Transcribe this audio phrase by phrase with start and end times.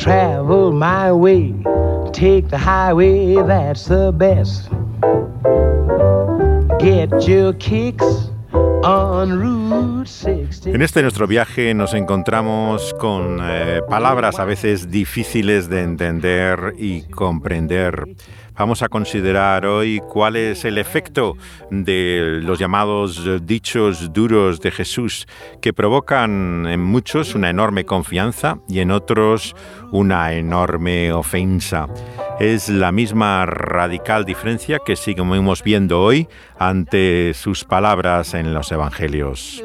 [0.00, 1.52] travel my way,
[2.12, 4.70] take the highway, that's the best.
[6.78, 8.30] Get your kicks
[10.64, 17.02] En este nuestro viaje nos encontramos con eh, palabras a veces difíciles de entender y
[17.02, 18.06] comprender.
[18.60, 21.34] Vamos a considerar hoy cuál es el efecto
[21.70, 25.26] de los llamados dichos duros de Jesús
[25.62, 29.56] que provocan en muchos una enorme confianza y en otros
[29.92, 31.86] una enorme ofensa.
[32.38, 39.62] Es la misma radical diferencia que seguimos viendo hoy ante sus palabras en los evangelios.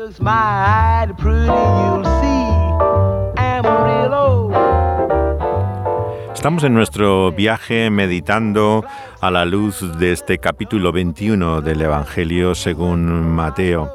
[6.45, 8.85] Estamos en nuestro viaje meditando
[9.19, 13.91] a la luz de este capítulo 21 del Evangelio según Mateo.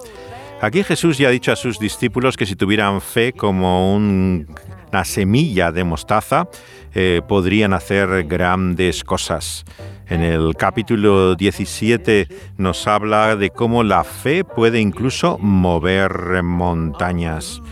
[0.60, 5.70] Aquí Jesús ya ha dicho a sus discípulos que si tuvieran fe como una semilla
[5.70, 6.48] de mostaza,
[6.92, 9.64] eh, podrían hacer grandes cosas.
[10.08, 12.26] En el capítulo 17
[12.56, 17.62] nos habla de cómo la fe puede incluso mover montañas.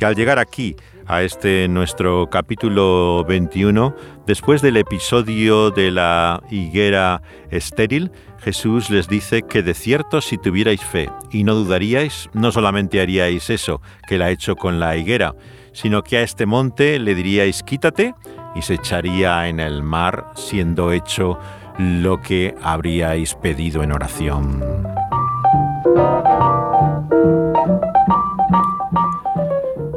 [0.00, 3.94] Y al llegar aquí, a este nuestro capítulo 21,
[4.26, 10.82] después del episodio de la higuera estéril, Jesús les dice que de cierto si tuvierais
[10.82, 15.34] fe y no dudaríais, no solamente haríais eso que la ha hecho con la higuera,
[15.72, 18.14] sino que a este monte le diríais quítate
[18.54, 21.38] y se echaría en el mar siendo hecho
[21.78, 24.62] lo que habríais pedido en oración.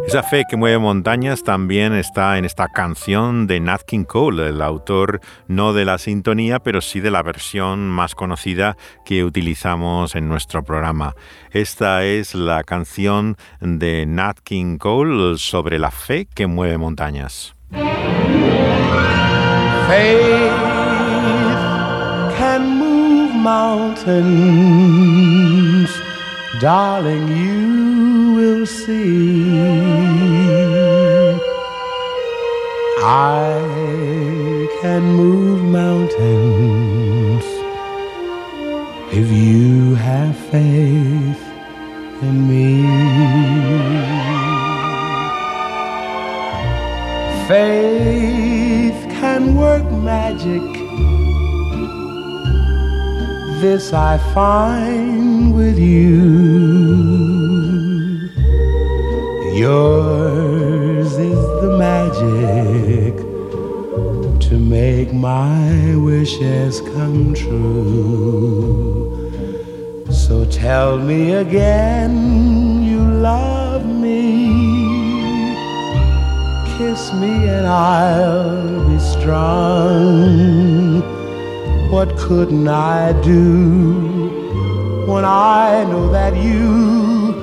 [0.08, 4.62] Esa fe que mueve montañas también está en esta canción de Nat King Cole, el
[4.62, 5.20] autor
[5.50, 10.64] no de la sintonía, pero sí de la versión más conocida que utilizamos en nuestro
[10.64, 11.14] programa.
[11.52, 17.54] Esta es la canción de Nat King Cole sobre la fe que mueve montañas.
[17.70, 17.84] Faith
[22.38, 24.22] can move mountains,
[26.62, 27.97] darling, you
[28.38, 29.50] will see.
[33.00, 37.46] I can move mountains
[39.20, 41.44] if you have faith
[42.28, 42.74] in me.
[47.48, 50.68] Faith can work magic.
[53.62, 56.87] This I find with you.
[59.58, 63.18] Yours is the magic
[64.48, 69.32] to make my wishes come true.
[70.12, 74.48] So tell me again you love me
[76.78, 81.02] kiss me and I'll be strong.
[81.90, 84.30] What couldn't I do
[85.08, 87.34] when I know that you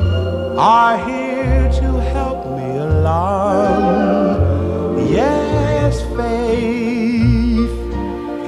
[0.57, 1.24] are here
[1.81, 4.35] to help me along?
[5.09, 7.77] Yes, faith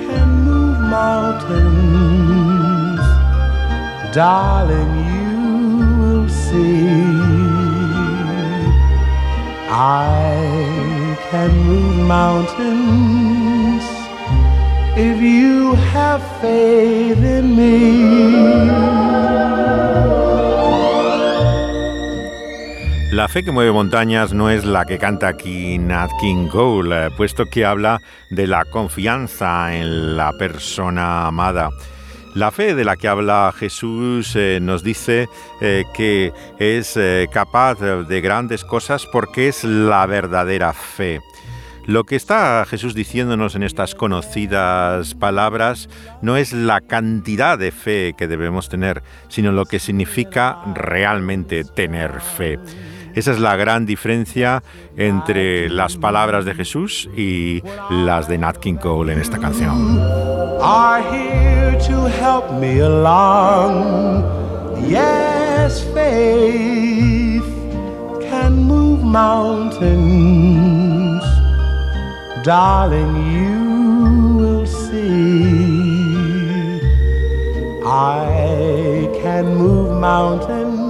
[0.07, 1.45] can move mountains,
[4.15, 5.39] darling, you
[6.01, 6.89] will see.
[9.69, 13.85] I can move mountains
[14.97, 17.77] if you have faith in me.
[23.17, 27.47] La fe que mueve montañas no es la que canta aquí Nat King Cole, puesto
[27.47, 27.99] que habla
[28.29, 31.71] de la confianza en la persona amada.
[32.35, 35.31] La fe de la que habla Jesús eh, nos dice
[35.63, 41.23] eh, que es eh, capaz de grandes cosas porque es la verdadera fe.
[41.87, 45.89] Lo que está Jesús diciéndonos en estas conocidas palabras
[46.21, 52.21] no es la cantidad de fe que debemos tener, sino lo que significa realmente tener
[52.21, 52.59] fe.
[53.17, 54.63] Esa es la gran diferencia
[54.97, 60.01] entre las palabras de Jesús y las de Nat King Cole en esta canción.
[60.63, 64.25] Are here to help me along.
[64.89, 67.43] Yes, faith
[68.31, 70.77] can move mountains.
[72.47, 75.43] darling, you will see.
[77.85, 80.86] I can move mountains.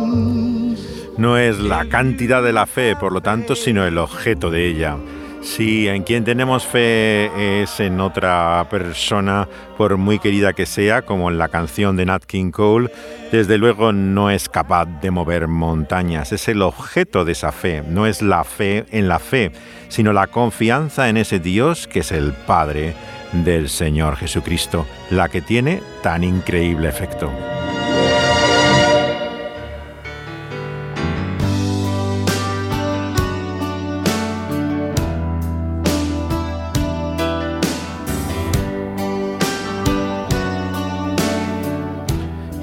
[1.18, 4.96] No es la cantidad de la fe, por lo tanto, sino el objeto de ella.
[5.40, 9.48] Si en quien tenemos fe es en otra persona,
[9.78, 12.90] por muy querida que sea, como en la canción de Nat King Cole,
[13.32, 16.32] desde luego no es capaz de mover montañas.
[16.32, 19.52] Es el objeto de esa fe, no es la fe en la fe,
[19.88, 22.94] sino la confianza en ese Dios que es el Padre
[23.32, 27.30] del Señor Jesucristo, la que tiene tan increíble efecto.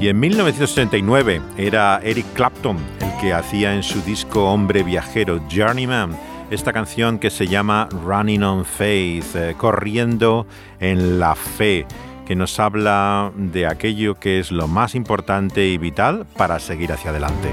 [0.04, 6.20] Y en 1969 era Eric Clapton el que hacía en su disco Hombre Viajero, Journeyman,
[6.52, 10.46] esta canción que se llama Running on Faith, eh, corriendo
[10.82, 11.86] en la fe,
[12.26, 17.12] que nos habla de aquello que es lo más importante y vital para seguir hacia
[17.12, 17.48] adelante.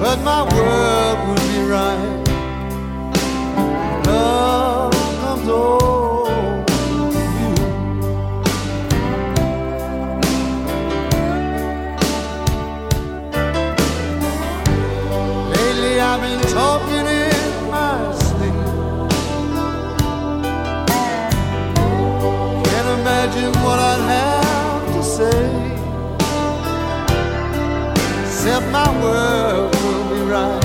[0.00, 2.24] But my world would be right.
[4.06, 6.30] Love comes over
[7.38, 7.54] you.
[15.52, 18.56] Lately I've been talking in my sleep.
[22.68, 25.42] Can't imagine what I'd have to say.
[28.24, 29.39] Except my world
[30.30, 30.59] right.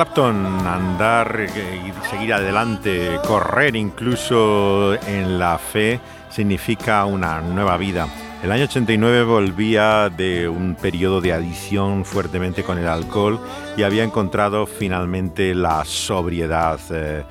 [0.00, 6.00] Clapton, andar y seguir adelante, correr incluso en la fe,
[6.30, 8.08] significa una nueva vida.
[8.42, 13.38] El año 89 volvía de un periodo de adicción fuertemente con el alcohol
[13.76, 16.80] y había encontrado finalmente la sobriedad.
[16.90, 17.22] Eh,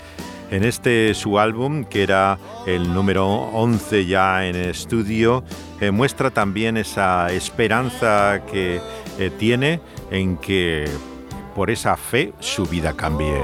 [0.52, 2.38] en este su álbum, que era
[2.68, 5.44] el número 11 ya en estudio,
[5.82, 8.80] eh, muestra también esa esperanza que
[9.18, 9.82] eh, tiene
[10.12, 10.88] en que
[11.60, 13.38] por esa fe su vida cambie.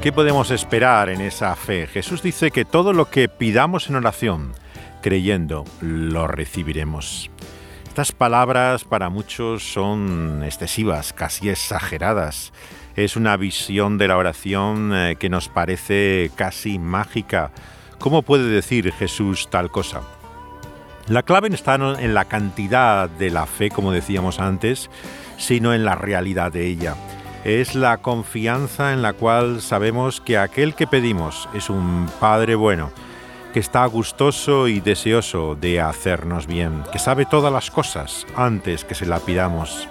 [0.00, 1.86] ¿Qué podemos esperar en esa fe?
[1.86, 4.54] Jesús dice que todo lo que pidamos en oración,
[5.02, 7.30] creyendo, lo recibiremos.
[7.86, 12.54] Estas palabras para muchos son excesivas, casi exageradas.
[12.96, 17.50] Es una visión de la oración eh, que nos parece casi mágica.
[17.98, 20.00] ¿Cómo puede decir Jesús tal cosa?
[21.08, 24.88] La clave no está en la cantidad de la fe, como decíamos antes,
[25.36, 26.94] sino en la realidad de ella.
[27.44, 32.92] Es la confianza en la cual sabemos que aquel que pedimos es un Padre bueno,
[33.52, 38.94] que está gustoso y deseoso de hacernos bien, que sabe todas las cosas antes que
[38.94, 39.88] se la pidamos,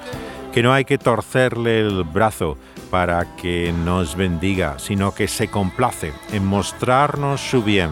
[0.53, 2.57] que no hay que torcerle el brazo
[2.89, 7.91] para que nos bendiga, sino que se complace en mostrarnos su bien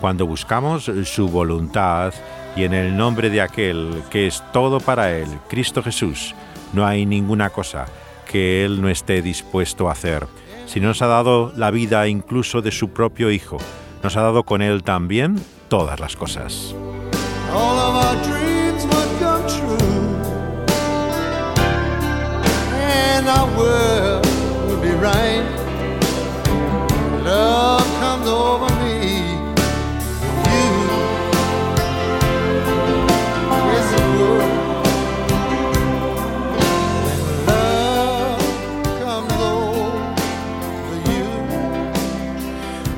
[0.00, 2.12] cuando buscamos su voluntad
[2.56, 6.34] y en el nombre de aquel que es todo para Él, Cristo Jesús,
[6.72, 7.86] no hay ninguna cosa
[8.26, 10.26] que Él no esté dispuesto a hacer.
[10.66, 13.58] Si nos ha dado la vida incluso de su propio Hijo,
[14.02, 15.36] nos ha dado con Él también
[15.68, 16.74] todas las cosas.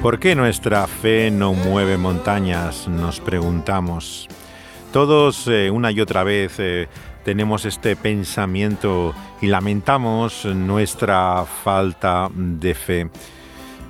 [0.03, 2.89] ¿Por qué nuestra fe no mueve montañas?
[2.89, 4.29] Nos preguntamos.
[4.95, 6.89] Todos eh, una y otra vez eh,
[7.23, 13.11] tenemos este pensamiento y lamentamos nuestra falta de fe.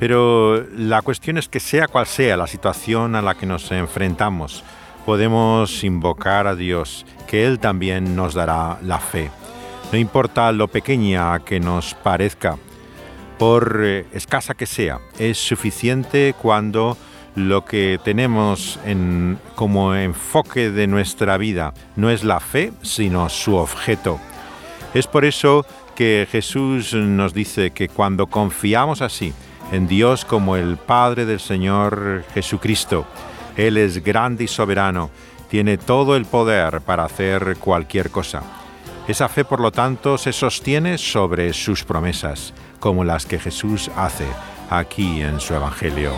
[0.01, 4.65] Pero la cuestión es que sea cual sea la situación a la que nos enfrentamos,
[5.07, 9.31] podemos invocar a Dios, que Él también nos dará la fe.
[9.93, 12.57] No importa lo pequeña que nos parezca,
[13.41, 14.99] por eh, escasa que sea.
[15.19, 16.99] Es suficiente cuando
[17.35, 23.57] lo que tenemos en, como enfoque de nuestra vida no es la fe, sino su
[23.57, 24.21] objeto.
[24.93, 29.33] Es por eso que Jesús nos dice que cuando confiamos así
[29.73, 33.07] en Dios como el Padre del Señor Jesucristo,
[33.57, 35.11] Él es grande y soberano,
[35.49, 38.60] tiene todo el poder para hacer cualquier cosa.
[39.09, 44.27] Esa fe, por lo tanto, se sostiene sobre sus promesas, como las que Jesús hace
[44.71, 46.13] aquí en su Evangelio.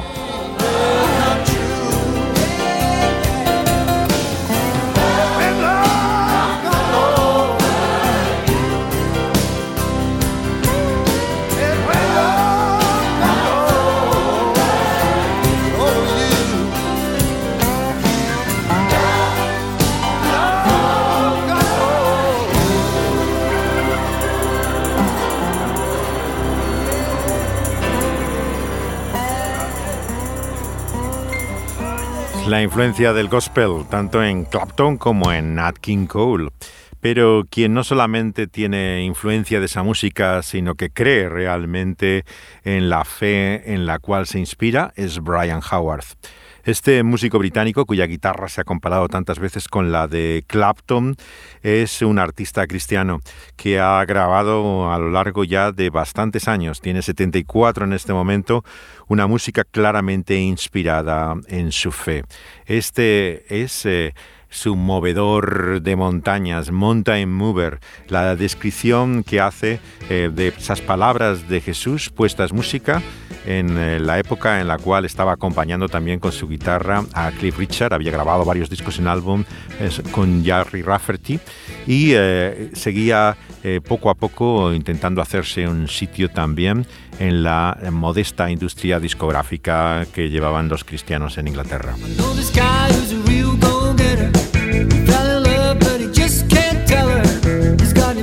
[32.52, 36.50] La influencia del gospel, tanto en Clapton como en Nat King Cole.
[37.00, 42.26] Pero quien no solamente tiene influencia de esa música, sino que cree realmente
[42.62, 46.04] en la fe en la cual se inspira, es Brian Howard.
[46.64, 51.16] Este músico británico, cuya guitarra se ha comparado tantas veces con la de Clapton,
[51.62, 53.21] es un artista cristiano
[53.57, 58.64] que ha grabado a lo largo ya de bastantes años, tiene 74 en este momento,
[59.09, 62.23] una música claramente inspirada en su fe.
[62.66, 63.85] Este es...
[63.85, 64.14] Eh,
[64.52, 71.61] su movedor de montañas, Mountain Mover, la descripción que hace eh, de esas palabras de
[71.61, 73.02] Jesús puestas música
[73.47, 77.59] en eh, la época en la cual estaba acompañando también con su guitarra a Cliff
[77.59, 79.44] Richard, había grabado varios discos en álbum
[80.12, 81.40] con Jerry Rafferty
[81.87, 83.37] y eh, seguía
[83.87, 86.85] poco a poco intentando hacerse un sitio también
[87.21, 91.94] en la modesta industria discográfica que llevaban los cristianos en Inglaterra.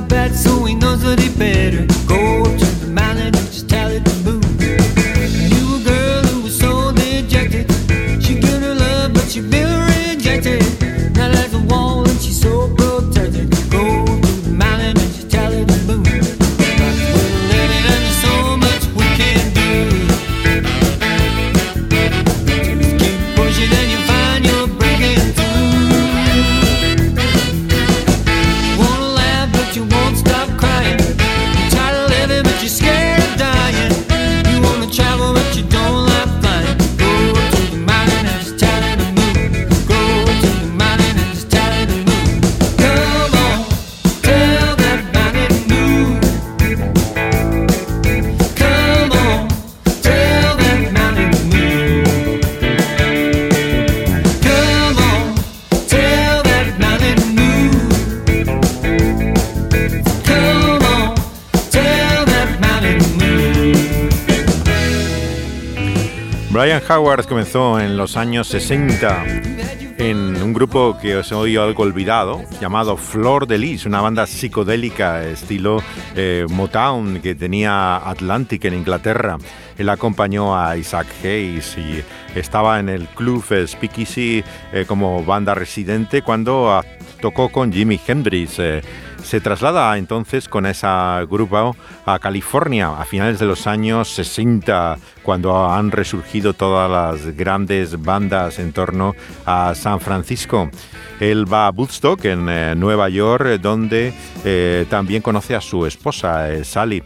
[0.09, 2.58] bad, so he knows that he better go
[66.89, 69.23] Howard comenzó en los años 60
[69.99, 74.25] en un grupo que os he oído algo olvidado, llamado Flor de Lis, una banda
[74.25, 75.83] psicodélica estilo
[76.15, 79.37] eh, Motown que tenía Atlantic en Inglaterra.
[79.77, 82.03] Él acompañó a Isaac Hayes y
[82.33, 84.43] estaba en el club Speakeasy
[84.73, 86.81] eh, como banda residente cuando
[87.21, 88.57] tocó con Jimi Hendrix.
[88.57, 88.81] Eh,
[89.23, 95.69] se traslada entonces con esa grupo a California a finales de los años 60, cuando
[95.69, 100.69] han resurgido todas las grandes bandas en torno a San Francisco.
[101.19, 104.13] Él va a Woodstock, en eh, Nueva York, donde
[104.45, 107.03] eh, también conoce a su esposa, eh, Sally.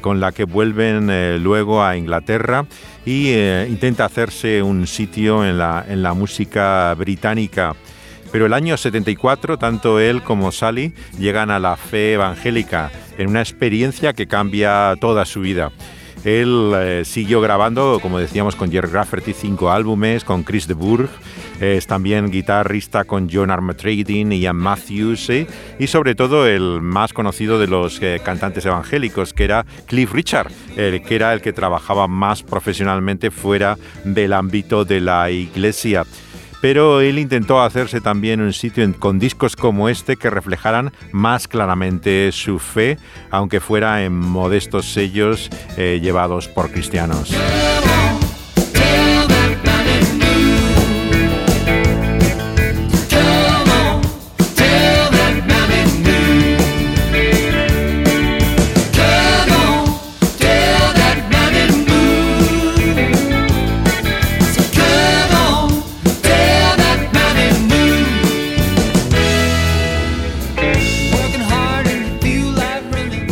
[0.00, 1.06] con la que vuelven
[1.44, 2.66] luego a Inglaterra
[3.06, 3.32] y
[3.68, 7.76] intenta hacerse un sitio en la, en la música británica.
[8.32, 13.40] Pero el año 74, tanto él como Sally llegan a la fe evangélica en una
[13.40, 15.72] experiencia que cambia toda su vida.
[16.24, 21.08] Él eh, siguió grabando, como decíamos, con Jerry Rafferty cinco álbumes, con Chris de Burgh,
[21.60, 25.46] es también guitarrista con John Armatrading y Ian Matthews, ¿eh?
[25.78, 30.52] y sobre todo el más conocido de los eh, cantantes evangélicos, que era Cliff Richard,
[30.74, 36.04] que era el que trabajaba más profesionalmente fuera del ámbito de la iglesia
[36.60, 42.30] pero él intentó hacerse también un sitio con discos como este que reflejaran más claramente
[42.32, 42.98] su fe,
[43.30, 47.34] aunque fuera en modestos sellos eh, llevados por cristianos.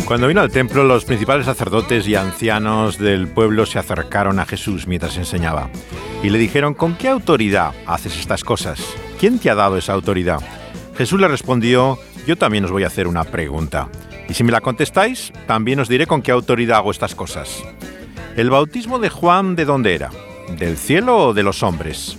[0.09, 4.87] Cuando vino al templo, los principales sacerdotes y ancianos del pueblo se acercaron a Jesús
[4.87, 5.69] mientras enseñaba
[6.23, 8.81] y le dijeron, ¿con qué autoridad haces estas cosas?
[9.19, 10.39] ¿Quién te ha dado esa autoridad?
[10.97, 13.87] Jesús le respondió, yo también os voy a hacer una pregunta.
[14.27, 17.63] Y si me la contestáis, también os diré con qué autoridad hago estas cosas.
[18.35, 20.09] ¿El bautismo de Juan de dónde era?
[20.57, 22.17] ¿Del cielo o de los hombres?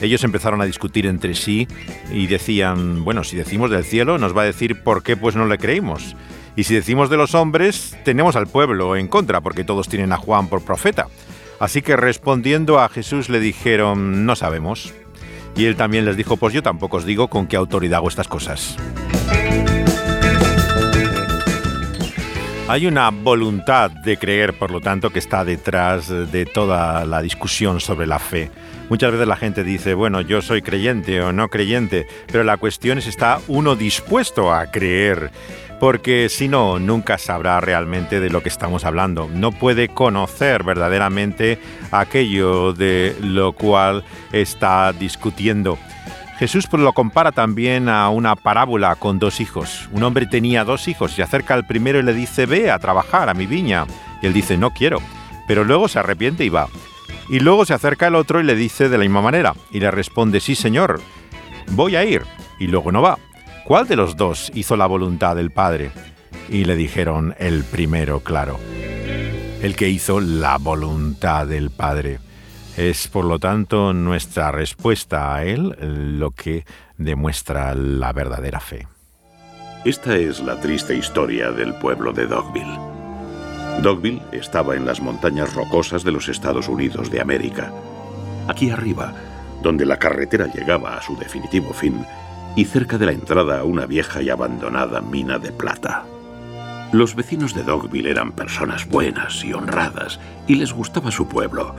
[0.00, 1.68] Ellos empezaron a discutir entre sí
[2.14, 5.44] y decían, bueno, si decimos del cielo, nos va a decir por qué pues no
[5.44, 6.16] le creímos.
[6.60, 10.18] Y si decimos de los hombres, tenemos al pueblo en contra, porque todos tienen a
[10.18, 11.06] Juan por profeta.
[11.58, 14.92] Así que respondiendo a Jesús le dijeron, no sabemos.
[15.56, 18.28] Y él también les dijo, pues yo tampoco os digo con qué autoridad hago estas
[18.28, 18.76] cosas.
[22.68, 27.80] Hay una voluntad de creer, por lo tanto, que está detrás de toda la discusión
[27.80, 28.50] sobre la fe.
[28.90, 32.98] Muchas veces la gente dice, bueno, yo soy creyente o no creyente, pero la cuestión
[32.98, 35.30] es, ¿está uno dispuesto a creer?
[35.80, 39.28] porque si no, nunca sabrá realmente de lo que estamos hablando.
[39.32, 41.58] No puede conocer verdaderamente
[41.90, 45.78] aquello de lo cual está discutiendo.
[46.38, 49.88] Jesús pues, lo compara también a una parábola con dos hijos.
[49.92, 53.30] Un hombre tenía dos hijos, se acerca al primero y le dice, ve a trabajar
[53.30, 53.86] a mi viña.
[54.22, 55.00] Y él dice, no quiero.
[55.48, 56.68] Pero luego se arrepiente y va.
[57.30, 59.54] Y luego se acerca el otro y le dice de la misma manera.
[59.70, 61.00] Y le responde, sí señor,
[61.70, 62.22] voy a ir.
[62.58, 63.18] Y luego no va.
[63.64, 65.92] ¿Cuál de los dos hizo la voluntad del Padre?
[66.48, 68.58] Y le dijeron, el primero, claro,
[69.62, 72.18] el que hizo la voluntad del Padre.
[72.76, 75.76] Es, por lo tanto, nuestra respuesta a Él
[76.18, 76.64] lo que
[76.98, 78.88] demuestra la verdadera fe.
[79.84, 82.89] Esta es la triste historia del pueblo de Dogville.
[83.82, 87.72] Dogville estaba en las montañas rocosas de los Estados Unidos de América.
[88.46, 89.14] Aquí arriba,
[89.62, 92.04] donde la carretera llegaba a su definitivo fin,
[92.56, 96.04] y cerca de la entrada a una vieja y abandonada mina de plata.
[96.92, 101.74] Los vecinos de Dogville eran personas buenas y honradas y les gustaba su pueblo.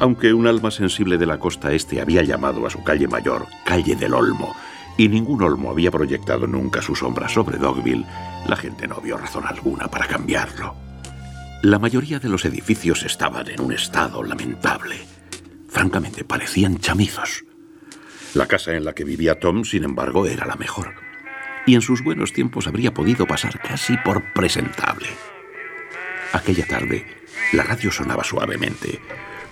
[0.00, 3.94] Aunque un alma sensible de la costa este había llamado a su calle mayor Calle
[3.94, 4.54] del Olmo,
[4.96, 8.06] y ningún olmo había proyectado nunca su sombra sobre Dogville,
[8.46, 10.89] la gente no vio razón alguna para cambiarlo.
[11.62, 14.96] La mayoría de los edificios estaban en un estado lamentable.
[15.68, 17.44] Francamente, parecían chamizos.
[18.32, 20.94] La casa en la que vivía Tom, sin embargo, era la mejor.
[21.66, 25.08] Y en sus buenos tiempos habría podido pasar casi por presentable.
[26.32, 27.04] Aquella tarde,
[27.52, 28.98] la radio sonaba suavemente,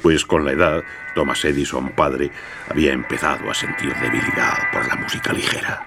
[0.00, 2.30] pues con la edad, Thomas Edison, padre,
[2.70, 5.86] había empezado a sentir debilidad por la música ligera.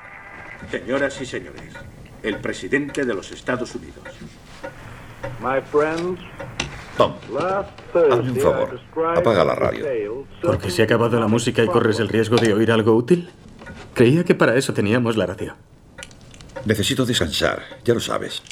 [0.70, 1.74] Señoras y señores,
[2.22, 4.04] el presidente de los Estados Unidos.
[6.98, 7.14] Tom,
[7.94, 8.80] hazme un favor.
[9.18, 10.26] Apaga la radio.
[10.42, 13.30] ¿Porque se ha acabado la música y corres el riesgo de oír algo útil?
[13.94, 15.56] Creía que para eso teníamos la radio.
[16.66, 18.44] Necesito descansar, ya lo sabes.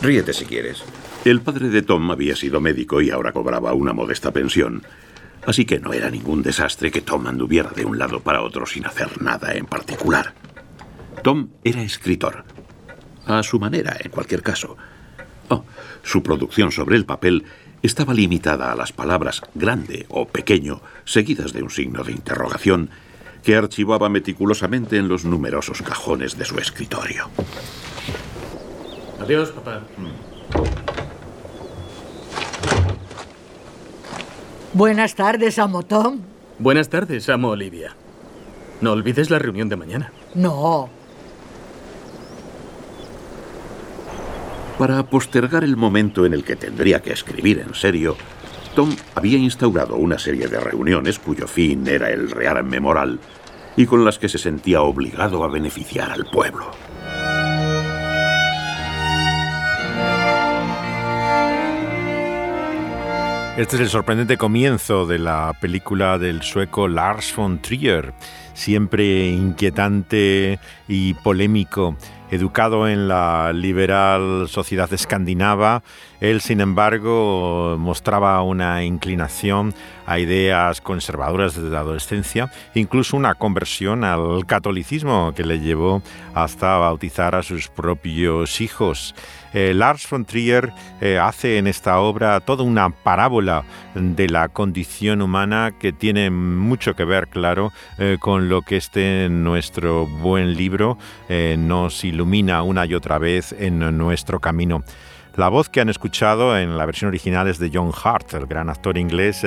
[0.00, 0.82] Ríete si quieres.
[1.24, 4.82] El padre de Tom había sido médico y ahora cobraba una modesta pensión.
[5.46, 8.86] Así que no era ningún desastre que Tom anduviera de un lado para otro sin
[8.86, 10.34] hacer nada en particular.
[11.22, 12.44] Tom era escritor.
[13.26, 14.76] A su manera, en cualquier caso.
[15.48, 15.64] Oh,
[16.02, 17.44] su producción sobre el papel
[17.82, 22.90] estaba limitada a las palabras grande o pequeño, seguidas de un signo de interrogación,
[23.42, 27.28] que archivaba meticulosamente en los numerosos cajones de su escritorio.
[29.20, 29.82] Adiós, papá.
[34.72, 36.20] Buenas tardes, amo Tom.
[36.58, 37.94] Buenas tardes, amo Olivia.
[38.80, 40.12] No olvides la reunión de mañana.
[40.34, 40.88] No,
[44.78, 48.16] Para postergar el momento en el que tendría que escribir en serio,
[48.74, 53.20] Tom había instaurado una serie de reuniones cuyo fin era el real memoral
[53.76, 56.72] y con las que se sentía obligado a beneficiar al pueblo.
[63.56, 68.12] Este es el sorprendente comienzo de la película del sueco Lars von Trier,
[68.52, 70.58] siempre inquietante
[70.88, 71.96] y polémico
[72.34, 75.82] educado en la liberal sociedad escandinava,
[76.20, 79.74] él, sin embargo, mostraba una inclinación
[80.06, 86.02] a ideas conservadoras desde la adolescencia, incluso una conversión al catolicismo que le llevó
[86.34, 89.14] hasta bautizar a sus propios hijos.
[89.54, 93.62] Eh, Lars von Trier eh, hace en esta obra toda una parábola
[93.94, 99.28] de la condición humana que tiene mucho que ver, claro, eh, con lo que este
[99.30, 104.82] nuestro buen libro nos ilumina una y otra vez en nuestro camino.
[105.36, 108.70] La voz que han escuchado en la versión original es de John Hart, el gran
[108.70, 109.44] actor inglés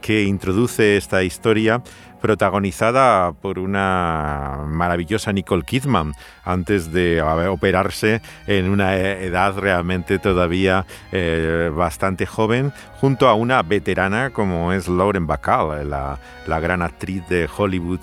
[0.00, 1.82] que introduce esta historia
[2.24, 11.70] protagonizada por una maravillosa Nicole Kidman antes de operarse en una edad realmente todavía eh,
[11.76, 17.46] bastante joven, junto a una veterana como es Lauren Bacall, la, la gran actriz de
[17.54, 18.00] Hollywood.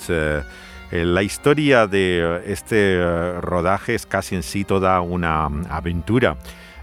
[0.92, 3.02] La historia de este
[3.42, 6.36] rodaje es casi en sí toda una aventura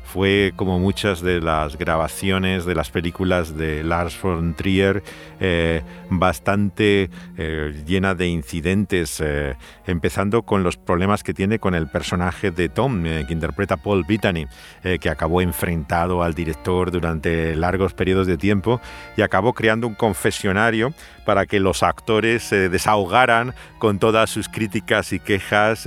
[0.08, 5.02] fue como muchas de las grabaciones de las películas de Lars von Trier
[5.38, 9.54] eh, bastante eh, llena de incidentes, eh,
[9.86, 14.46] empezando con los problemas que tiene con el personaje de Tom, que interpreta Paul Bettany,
[15.00, 18.80] que acabó enfrentado al director durante largos periodos de tiempo
[19.16, 20.94] y acabó creando un confesionario
[21.26, 25.86] para que los actores se desahogaran con todas sus críticas y quejas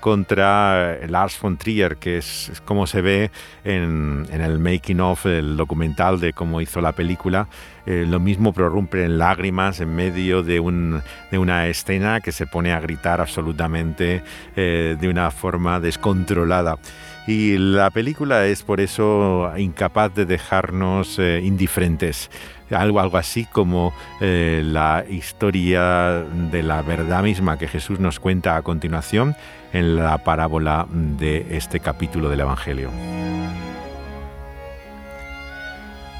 [0.00, 3.30] contra Lars von Trier, que es, como se ve
[3.64, 7.48] en, en el making of, el documental de cómo hizo la película.
[7.86, 12.80] Eh, lo mismo prorrumpe en lágrimas en medio de, una escena que se pone a
[12.80, 14.22] gritar absolutamente
[14.54, 16.78] eh, de una forma descontrolada.
[17.26, 22.30] Y la película es por eso incapaz de dejarnos eh, indiferentes.
[22.70, 28.62] Algo, algo así como la historia de la verdad misma que Jesús nos cuenta a
[28.62, 29.34] continuación
[29.72, 32.90] en la parábola de este capítulo del Evangelio.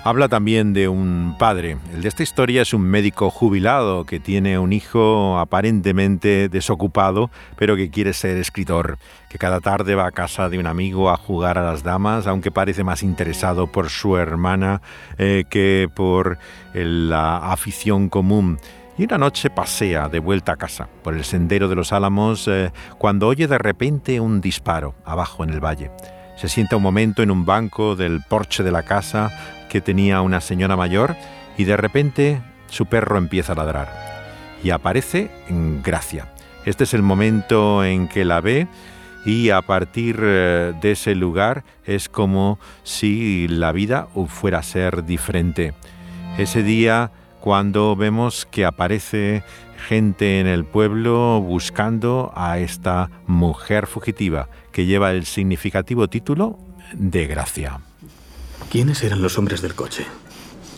[0.02, 1.76] Habla también de un padre.
[1.92, 7.76] El de esta historia es un médico jubilado que tiene un hijo aparentemente desocupado, pero
[7.76, 8.96] que quiere ser escritor,
[9.28, 12.50] que cada tarde va a casa de un amigo a jugar a las damas, aunque
[12.50, 14.80] parece más interesado por su hermana
[15.18, 16.38] eh, que por
[16.72, 18.58] la afición común.
[19.00, 22.70] Y una noche pasea de vuelta a casa por el sendero de los álamos eh,
[22.98, 25.90] cuando oye de repente un disparo abajo en el valle.
[26.36, 29.30] Se sienta un momento en un banco del porche de la casa
[29.70, 31.16] que tenía una señora mayor
[31.56, 33.88] y de repente su perro empieza a ladrar
[34.62, 36.30] y aparece en Gracia.
[36.66, 38.68] Este es el momento en que la ve
[39.24, 45.06] y a partir eh, de ese lugar es como si la vida fuera a ser
[45.06, 45.72] diferente.
[46.36, 49.42] Ese día cuando vemos que aparece
[49.88, 56.58] gente en el pueblo buscando a esta mujer fugitiva que lleva el significativo título
[56.92, 57.80] de Gracia.
[58.70, 60.06] ¿Quiénes eran los hombres del coche?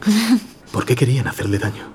[0.72, 1.90] ¿Por qué querían hacerle daño?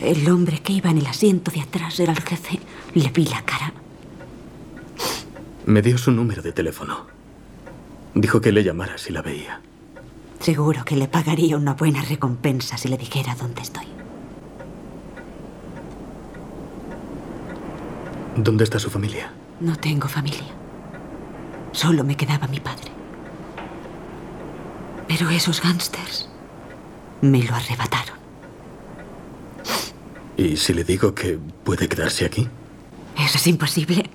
[0.00, 2.60] El hombre que iba en el asiento de atrás era el jefe.
[2.94, 3.72] Le vi la cara.
[5.64, 7.06] Me dio su número de teléfono.
[8.14, 9.62] Dijo que le llamara si la veía.
[10.40, 13.86] Seguro que le pagaría una buena recompensa si le dijera dónde estoy.
[18.36, 19.32] ¿Dónde está su familia?
[19.60, 20.52] No tengo familia.
[21.72, 22.90] Solo me quedaba mi padre.
[25.06, 26.28] Pero esos gángsters
[27.20, 28.16] me lo arrebataron.
[30.36, 32.48] ¿Y si le digo que puede quedarse aquí?
[33.16, 34.10] Eso es imposible.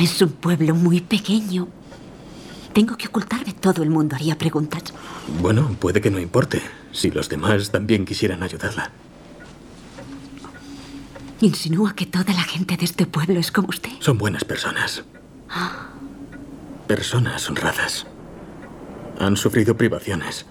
[0.00, 1.68] Es un pueblo muy pequeño.
[2.72, 3.52] Tengo que ocultarme.
[3.52, 4.84] Todo el mundo haría preguntas.
[5.40, 6.62] Bueno, puede que no importe.
[6.92, 8.90] Si los demás también quisieran ayudarla.
[11.40, 13.90] ¿Insinúa que toda la gente de este pueblo es como usted?
[14.00, 15.04] Son buenas personas.
[16.86, 18.06] Personas honradas.
[19.18, 20.46] Han sufrido privaciones.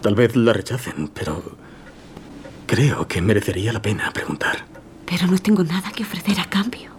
[0.00, 1.56] Tal vez la rechacen, pero
[2.66, 4.64] creo que merecería la pena preguntar.
[5.06, 6.90] Pero no tengo nada que ofrecer a cambio.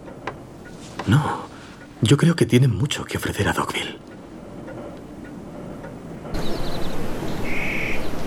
[1.06, 1.46] No,
[2.00, 3.98] yo creo que tienen mucho que ofrecer a Dogville.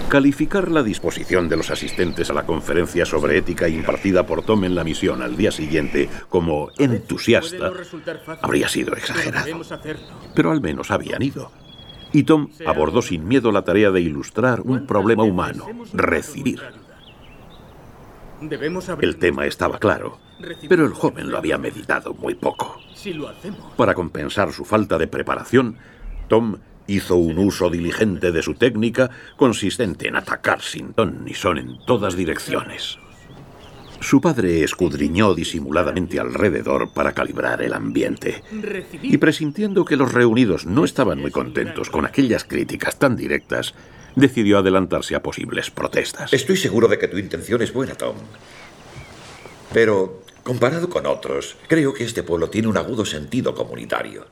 [0.09, 4.73] Calificar la disposición de los asistentes a la conferencia sobre ética impartida por Tom en
[4.73, 7.71] la misión al día siguiente como entusiasta
[8.41, 9.61] habría sido exagerado.
[10.33, 11.51] Pero al menos habían ido.
[12.13, 16.61] Y Tom abordó sin miedo la tarea de ilustrar un problema humano, recibir.
[19.01, 20.19] El tema estaba claro,
[20.69, 22.79] pero el joven lo había meditado muy poco.
[23.75, 25.77] Para compensar su falta de preparación,
[26.29, 31.57] Tom Hizo un uso diligente de su técnica, consistente en atacar sin ton ni son
[31.57, 32.97] en todas direcciones.
[33.99, 38.43] Su padre escudriñó disimuladamente alrededor para calibrar el ambiente.
[39.01, 43.73] Y presintiendo que los reunidos no estaban muy contentos con aquellas críticas tan directas,
[44.15, 46.31] decidió adelantarse a posibles protestas.
[46.31, 48.15] Estoy seguro de que tu intención es buena, Tom.
[49.73, 54.25] Pero, comparado con otros, creo que este pueblo tiene un agudo sentido comunitario.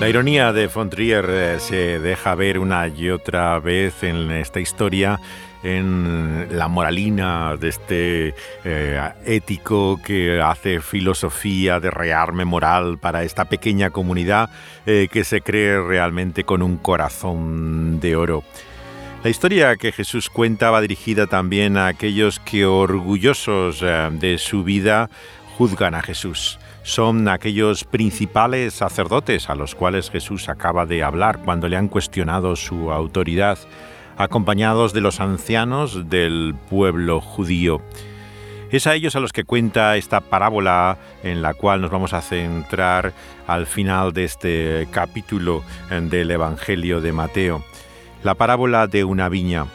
[0.00, 5.18] La ironía de Fontrier eh, se deja ver una y otra vez en esta historia
[5.64, 8.34] en la moralina de este
[8.64, 14.50] eh, ético que hace filosofía de rearme moral para esta pequeña comunidad
[14.86, 18.44] eh, que se cree realmente con un corazón de oro.
[19.24, 25.10] La historia que Jesús cuenta va dirigida también a aquellos que orgullosos de su vida
[25.56, 26.60] juzgan a Jesús.
[26.88, 32.56] Son aquellos principales sacerdotes a los cuales Jesús acaba de hablar cuando le han cuestionado
[32.56, 33.58] su autoridad
[34.16, 37.82] acompañados de los ancianos del pueblo judío.
[38.70, 42.22] Es a ellos a los que cuenta esta parábola en la cual nos vamos a
[42.22, 43.12] centrar
[43.46, 47.62] al final de este capítulo del Evangelio de Mateo.
[48.22, 49.66] La parábola de una viña.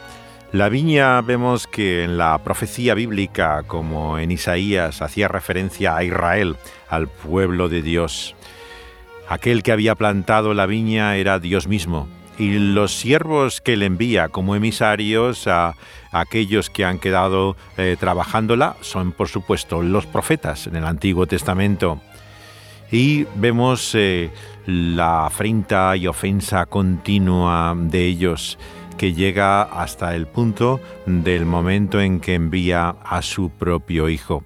[0.54, 6.54] La viña vemos que en la profecía bíblica, como en Isaías, hacía referencia a Israel,
[6.88, 8.36] al pueblo de Dios.
[9.28, 12.06] Aquel que había plantado la viña era Dios mismo,
[12.38, 15.74] y los siervos que le envía como emisarios a,
[16.12, 22.00] aquellos que han quedado eh, trabajándola son por supuesto los profetas en el Antiguo Testamento.
[22.92, 24.30] Y vemos eh,
[24.66, 28.56] la afrenta y ofensa continua de ellos
[28.96, 34.44] que llega hasta el punto del momento en que envía a su propio hijo.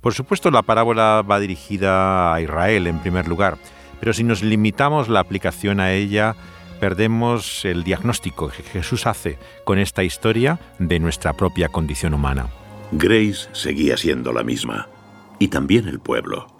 [0.00, 3.58] Por supuesto la parábola va dirigida a Israel en primer lugar,
[4.00, 6.36] pero si nos limitamos la aplicación a ella,
[6.80, 12.48] perdemos el diagnóstico que Jesús hace con esta historia de nuestra propia condición humana.
[12.92, 14.88] Grace seguía siendo la misma,
[15.38, 16.55] y también el pueblo.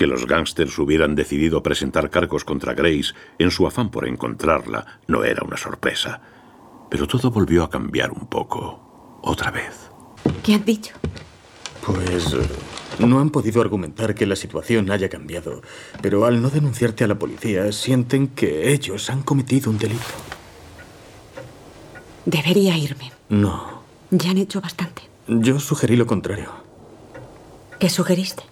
[0.00, 5.24] Que los gángsters hubieran decidido presentar cargos contra Grace en su afán por encontrarla no
[5.24, 6.22] era una sorpresa.
[6.90, 9.90] Pero todo volvió a cambiar un poco, otra vez.
[10.42, 10.94] ¿Qué han dicho?
[11.84, 12.34] Pues
[12.98, 15.60] no han podido argumentar que la situación haya cambiado,
[16.00, 20.00] pero al no denunciarte a la policía sienten que ellos han cometido un delito.
[22.24, 23.12] Debería irme.
[23.28, 23.82] No.
[24.10, 25.02] Ya han hecho bastante.
[25.28, 26.50] Yo sugerí lo contrario.
[27.78, 28.49] ¿Qué sugeriste?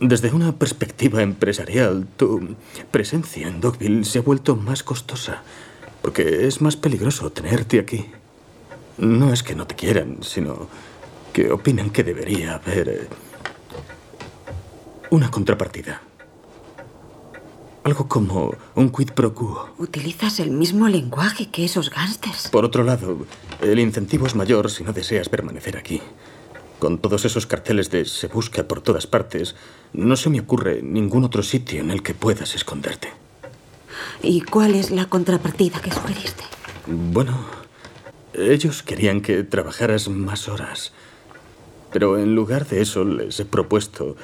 [0.00, 2.56] Desde una perspectiva empresarial, tu
[2.90, 5.42] presencia en Dogville se ha vuelto más costosa,
[6.00, 8.06] porque es más peligroso tenerte aquí.
[8.96, 10.68] No es que no te quieran, sino
[11.34, 13.08] que opinan que debería haber eh,
[15.10, 16.00] una contrapartida.
[17.84, 19.68] Algo como un quid pro quo.
[19.76, 22.48] Utilizas el mismo lenguaje que esos gángsters.
[22.48, 23.26] Por otro lado,
[23.60, 26.00] el incentivo es mayor si no deseas permanecer aquí.
[26.78, 29.54] Con todos esos carteles de se busca por todas partes,
[29.92, 33.08] no se me ocurre ningún otro sitio en el que puedas esconderte.
[34.22, 36.44] ¿Y cuál es la contrapartida que sugeriste?
[36.86, 37.38] Bueno,
[38.34, 40.92] ellos querían que trabajaras más horas.
[41.92, 44.16] Pero en lugar de eso les he propuesto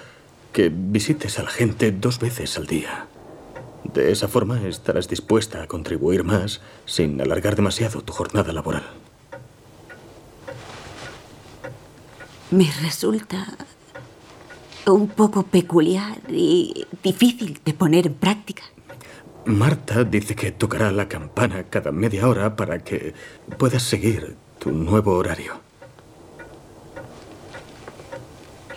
[0.53, 3.07] que visites a la gente dos veces al día.
[3.85, 8.85] De esa forma estarás dispuesta a contribuir más sin alargar demasiado tu jornada laboral.
[12.51, 13.47] Me resulta
[14.93, 18.63] un poco peculiar y difícil de poner en práctica.
[19.45, 23.15] Marta dice que tocará la campana cada media hora para que
[23.59, 25.55] puedas seguir tu nuevo horario.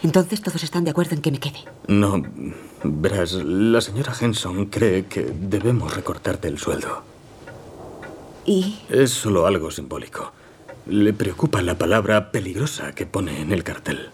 [0.03, 1.59] Entonces todos están de acuerdo en que me quede.
[1.87, 2.23] No,
[2.83, 7.03] verás, la señora Henson cree que debemos recortarte el sueldo.
[8.45, 8.79] ¿Y?
[8.89, 10.31] Es solo algo simbólico.
[10.85, 14.09] Le preocupa la palabra peligrosa que pone en el cartel.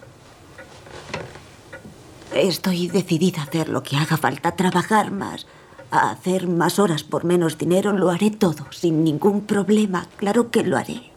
[2.35, 5.47] Estoy decidida a hacer lo que haga falta, trabajar más,
[5.89, 10.61] a hacer más horas por menos dinero, lo haré todo, sin ningún problema, claro que
[10.61, 11.13] lo haré.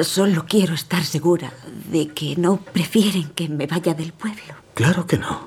[0.00, 1.52] Solo quiero estar segura
[1.90, 4.54] de que no prefieren que me vaya del pueblo.
[4.74, 5.44] Claro que no.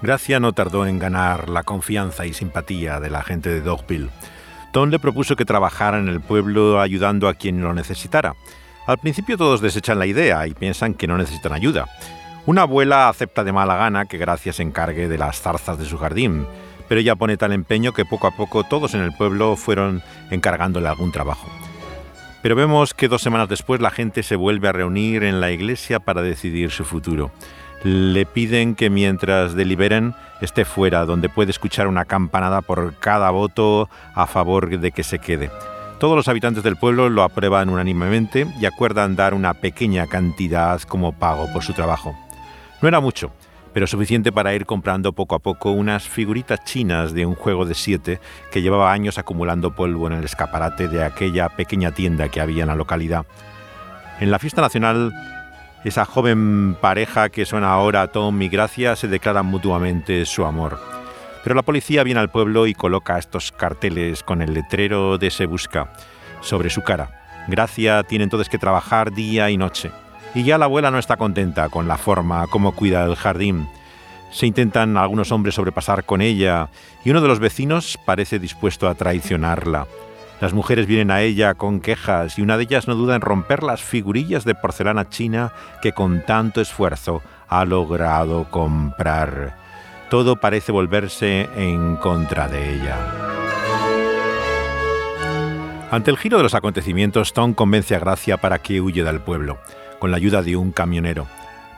[0.00, 4.08] Gracia no tardó en ganar la confianza y simpatía de la gente de Dogville.
[4.72, 8.34] Tom le propuso que trabajara en el pueblo ayudando a quien lo necesitara.
[8.86, 11.86] Al principio todos desechan la idea y piensan que no necesitan ayuda.
[12.46, 15.98] Una abuela acepta de mala gana que Gracia se encargue de las zarzas de su
[15.98, 16.46] jardín,
[16.88, 20.88] pero ella pone tal empeño que poco a poco todos en el pueblo fueron encargándole
[20.88, 21.48] algún trabajo.
[22.42, 26.00] Pero vemos que dos semanas después la gente se vuelve a reunir en la iglesia
[26.00, 27.30] para decidir su futuro.
[27.84, 33.88] Le piden que mientras deliberen esté fuera, donde puede escuchar una campanada por cada voto
[34.14, 35.50] a favor de que se quede.
[36.02, 41.12] Todos los habitantes del pueblo lo aprueban unánimemente y acuerdan dar una pequeña cantidad como
[41.12, 42.18] pago por su trabajo.
[42.80, 43.30] No era mucho,
[43.72, 47.74] pero suficiente para ir comprando poco a poco unas figuritas chinas de un juego de
[47.74, 48.18] siete
[48.50, 52.70] que llevaba años acumulando polvo en el escaparate de aquella pequeña tienda que había en
[52.70, 53.24] la localidad.
[54.18, 55.12] En la fiesta nacional,
[55.84, 61.01] esa joven pareja que son ahora Tom y Gracia se declaran mutuamente su amor.
[61.42, 65.46] Pero la policía viene al pueblo y coloca estos carteles con el letrero de Se
[65.46, 65.92] Busca
[66.40, 67.22] sobre su cara.
[67.48, 69.90] Gracia tiene entonces que trabajar día y noche.
[70.34, 73.68] Y ya la abuela no está contenta con la forma como cuida el jardín.
[74.30, 76.70] Se intentan algunos hombres sobrepasar con ella
[77.04, 79.86] y uno de los vecinos parece dispuesto a traicionarla.
[80.40, 83.62] Las mujeres vienen a ella con quejas y una de ellas no duda en romper
[83.62, 85.52] las figurillas de porcelana china
[85.82, 89.61] que con tanto esfuerzo ha logrado comprar.
[90.12, 92.98] Todo parece volverse en contra de ella.
[95.90, 99.56] Ante el giro de los acontecimientos, Tom convence a Gracia para que huya del pueblo,
[100.00, 101.28] con la ayuda de un camionero.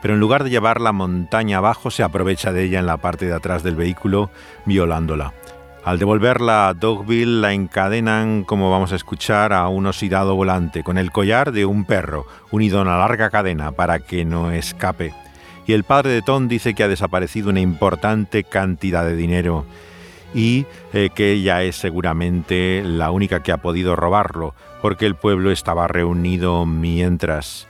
[0.01, 3.33] Pero en lugar de llevarla montaña abajo, se aprovecha de ella en la parte de
[3.33, 4.29] atrás del vehículo,
[4.65, 5.31] violándola.
[5.85, 10.97] Al devolverla a Dogville, la encadenan, como vamos a escuchar, a un oxidado volante, con
[10.97, 15.13] el collar de un perro, unido a una larga cadena para que no escape.
[15.67, 19.65] Y el padre de Tom dice que ha desaparecido una importante cantidad de dinero
[20.33, 25.49] y eh, que ella es seguramente la única que ha podido robarlo, porque el pueblo
[25.49, 27.67] estaba reunido mientras.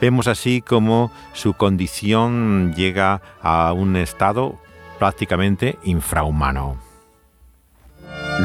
[0.00, 4.60] Vemos así como su condición llega a un estado
[4.98, 6.76] prácticamente infrahumano.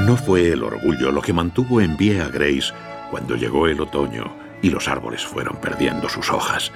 [0.08, 2.74] No fue el orgullo lo que mantuvo en pie a Grace
[3.10, 6.72] cuando llegó el otoño y los árboles fueron perdiendo sus hojas,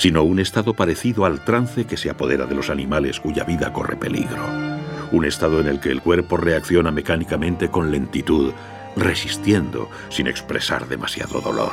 [0.00, 3.96] sino un estado parecido al trance que se apodera de los animales cuya vida corre
[3.96, 4.80] peligro
[5.12, 8.52] un estado en el que el cuerpo reacciona mecánicamente con lentitud,
[8.96, 11.72] resistiendo sin expresar demasiado dolor,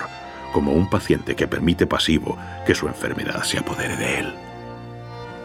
[0.53, 4.33] como un paciente que permite pasivo que su enfermedad se apodere de él.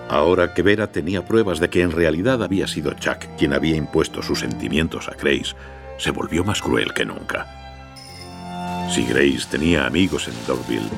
[0.08, 4.22] Ahora que Vera tenía pruebas de que en realidad había sido Chuck quien había impuesto
[4.22, 5.54] sus sentimientos a Grace,
[5.98, 7.46] se volvió más cruel que nunca.
[8.90, 10.90] Si Grace tenía amigos en Dogville,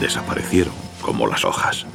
[0.00, 1.86] desaparecieron como las hojas.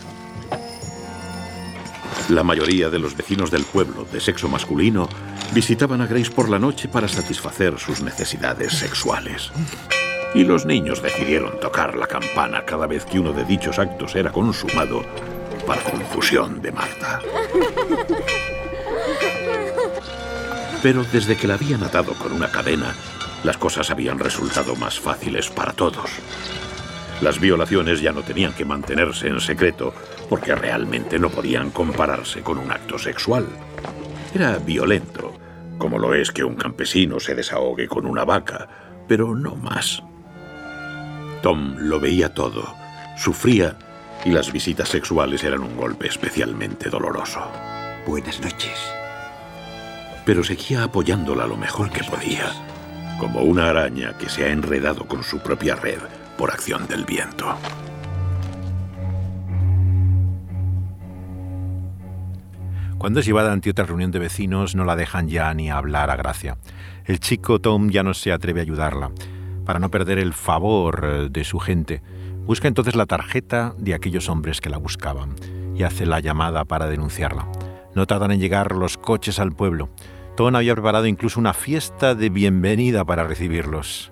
[2.29, 5.07] La mayoría de los vecinos del pueblo de sexo masculino
[5.53, 9.51] visitaban a Grace por la noche para satisfacer sus necesidades sexuales.
[10.33, 14.31] Y los niños decidieron tocar la campana cada vez que uno de dichos actos era
[14.31, 15.03] consumado
[15.67, 17.19] para confusión de Marta.
[20.81, 22.95] Pero desde que la habían atado con una cadena,
[23.43, 26.09] las cosas habían resultado más fáciles para todos.
[27.21, 29.93] Las violaciones ya no tenían que mantenerse en secreto
[30.29, 33.47] porque realmente no podían compararse con un acto sexual.
[34.33, 35.33] Era violento,
[35.77, 38.67] como lo es que un campesino se desahogue con una vaca,
[39.07, 40.03] pero no más.
[41.41, 42.75] Tom lo veía todo,
[43.17, 43.77] sufría
[44.25, 47.41] y las visitas sexuales eran un golpe especialmente doloroso.
[48.05, 48.91] Buenas noches.
[50.25, 52.51] Pero seguía apoyándola lo mejor que podía,
[53.19, 55.99] como una araña que se ha enredado con su propia red
[56.37, 57.55] por acción del viento.
[62.97, 66.15] Cuando es llevada ante otra reunión de vecinos, no la dejan ya ni hablar a
[66.15, 66.57] Gracia.
[67.05, 69.11] El chico Tom ya no se atreve a ayudarla,
[69.63, 72.01] para no perder el favor eh, de su gente.
[72.45, 75.35] Busca entonces la tarjeta de aquellos hombres que la buscaban
[75.75, 77.47] y hace la llamada para denunciarla.
[77.93, 79.89] No tardan en llegar los coches al pueblo.
[80.35, 84.11] Tom había preparado incluso una fiesta de bienvenida para recibirlos.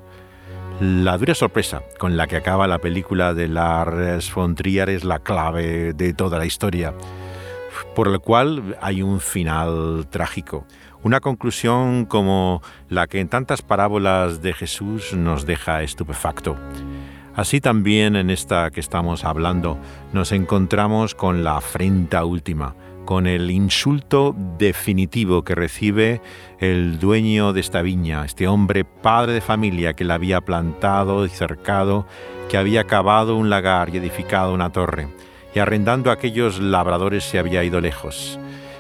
[0.81, 5.93] La dura sorpresa con la que acaba la película de Lars von es la clave
[5.93, 6.93] de toda la historia,
[7.95, 10.65] por la cual hay un final trágico,
[11.03, 16.57] una conclusión como la que en tantas parábolas de Jesús nos deja estupefacto.
[17.35, 19.77] Así también en esta que estamos hablando
[20.11, 22.75] nos encontramos con la afrenta última,
[23.05, 26.21] con el insulto definitivo que recibe
[26.59, 31.29] el dueño de esta viña, este hombre padre de familia que la había plantado y
[31.29, 32.05] cercado,
[32.49, 35.07] que había cavado un lagar y edificado una torre,
[35.53, 38.39] y arrendando a aquellos labradores se había ido lejos,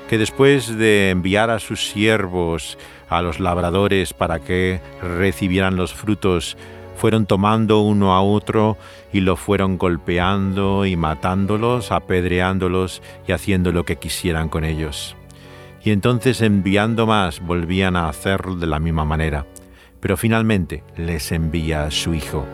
[0.09, 2.77] que después de enviar a sus siervos
[3.09, 6.57] a los labradores para que recibieran los frutos,
[6.95, 8.77] fueron tomando uno a otro
[9.11, 15.15] y lo fueron golpeando y matándolos, apedreándolos y haciendo lo que quisieran con ellos.
[15.83, 19.45] Y entonces enviando más volvían a hacerlo de la misma manera.
[19.99, 22.45] Pero finalmente les envía a su hijo,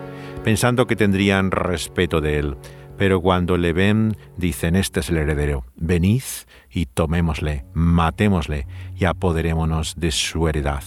[0.44, 2.58] pensando que tendrían respeto de él.
[2.98, 6.24] Pero cuando le ven, dicen, este es el heredero, venid
[6.70, 10.84] y tomémosle, matémosle y apoderémonos de su heredad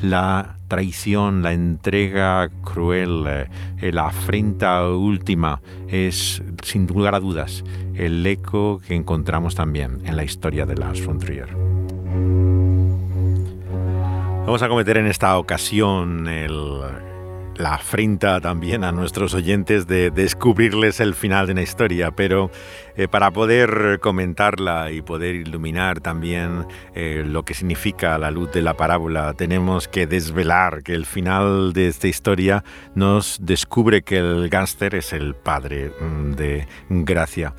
[0.00, 8.26] la traición, la entrega cruel, eh, la afrenta última es, sin lugar a dudas, el
[8.26, 11.48] eco que encontramos también en la historia de Lars von Trier.
[14.46, 16.80] Vamos a cometer en esta ocasión el
[17.56, 22.50] la afrenta también a nuestros oyentes de descubrirles el final de una historia, pero
[22.96, 28.62] eh, para poder comentarla y poder iluminar también eh, lo que significa la luz de
[28.62, 34.48] la parábola, tenemos que desvelar que el final de esta historia nos descubre que el
[34.48, 37.54] gángster es el padre mm, de Gracia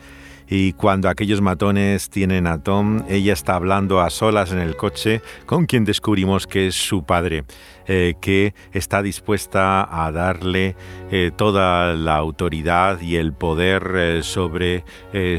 [0.49, 5.21] y cuando aquellos matones tienen a Tom, ella está hablando a solas en el coche
[5.45, 7.43] con quien descubrimos que es su padre.
[7.89, 10.75] Eh, que está dispuesta a darle
[11.09, 14.83] eh, toda la autoridad y el poder eh, sobre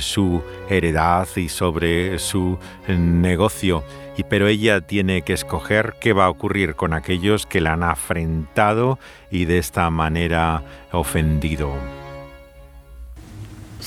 [0.00, 3.84] su heredad y sobre su negocio.
[4.30, 8.98] Pero ella tiene que escoger qué va a ocurrir con aquellos que la han afrentado
[9.30, 11.97] y de esta manera ofendido.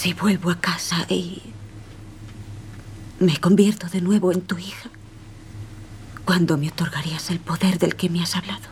[0.01, 1.43] Si vuelvo a casa y
[3.19, 4.89] me convierto de nuevo en tu hija,
[6.25, 8.69] ¿Cuándo me otorgarías el poder del que me has hablado?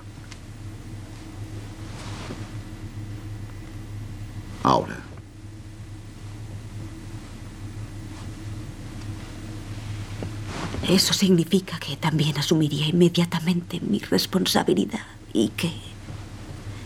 [4.64, 4.98] Ahora.
[10.88, 15.72] Eso significa que también asumiría inmediatamente mi responsabilidad y que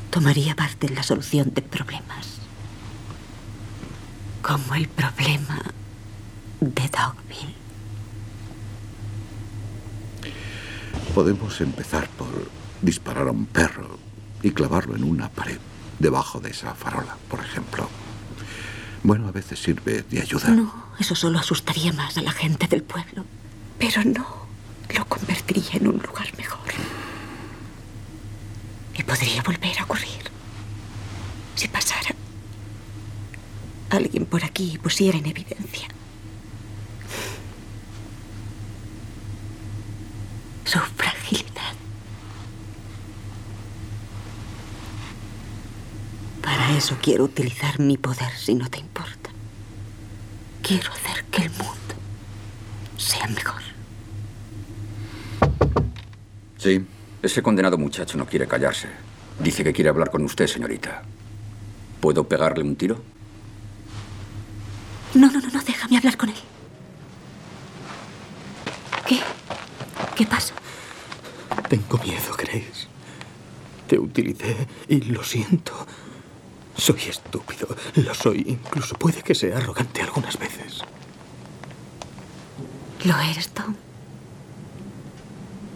[0.09, 2.32] tomaría parte en la solución de problemas.
[4.43, 5.57] Como el problema
[6.59, 7.55] de Dogville.
[11.15, 13.97] Podemos empezar por disparar a un perro
[14.41, 15.59] y clavarlo en una pared
[15.97, 17.89] debajo de esa farola, por ejemplo.
[19.01, 20.49] Bueno, a veces sirve de ayuda.
[20.49, 23.23] No, eso solo asustaría más a la gente del pueblo.
[23.79, 24.45] Pero no,
[24.93, 26.59] lo convertiría en un lugar mejor.
[28.93, 30.23] Y podría volver a ocurrir.
[31.55, 32.13] Si pasara
[33.89, 35.87] alguien por aquí pusiera en evidencia
[40.65, 41.73] su fragilidad.
[46.41, 49.29] Para eso quiero utilizar mi poder si no te importa.
[50.61, 51.93] Quiero hacer que el mundo
[52.97, 53.61] sea mejor.
[56.57, 56.85] Sí,
[57.21, 58.87] ese condenado muchacho no quiere callarse.
[59.39, 61.03] Dice que quiere hablar con usted, señorita.
[61.99, 63.01] ¿Puedo pegarle un tiro?
[65.13, 66.35] No, no, no, no, déjame hablar con él.
[69.07, 69.19] ¿Qué?
[70.15, 70.53] ¿Qué pasa?
[71.69, 72.87] Tengo miedo, Grace.
[73.87, 75.85] Te utilicé y lo siento.
[76.75, 78.43] Soy estúpido, lo soy.
[78.47, 80.81] Incluso puede que sea arrogante algunas veces.
[83.03, 83.75] ¿Lo eres, Tom?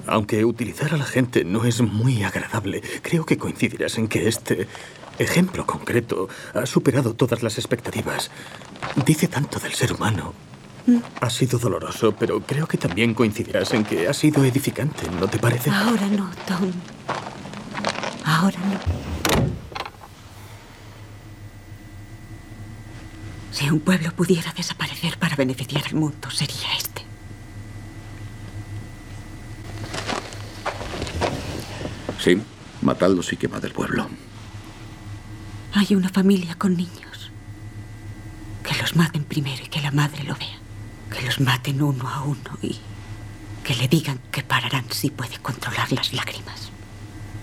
[0.08, 4.68] Aunque utilizar a la gente no es muy agradable, creo que coincidirás en que este
[5.20, 8.32] ejemplo concreto ha superado todas las expectativas.
[9.06, 10.34] Dice tanto del ser humano
[11.20, 15.38] ha sido doloroso, pero creo que también coincidirás en que ha sido edificante, ¿no te
[15.38, 15.70] parece?
[15.70, 16.72] Ahora no, Tom.
[18.24, 19.48] Ahora no.
[23.52, 27.02] Si un pueblo pudiera desaparecer para beneficiar al mundo, sería este.
[32.20, 32.42] Sí,
[32.82, 34.08] matadlos y quemad el pueblo.
[35.78, 37.30] Hay una familia con niños.
[38.64, 40.58] Que los maten primero y que la madre lo vea.
[41.16, 42.80] Que los maten uno a uno y
[43.64, 46.72] que le digan que pararán si puede controlar las lágrimas.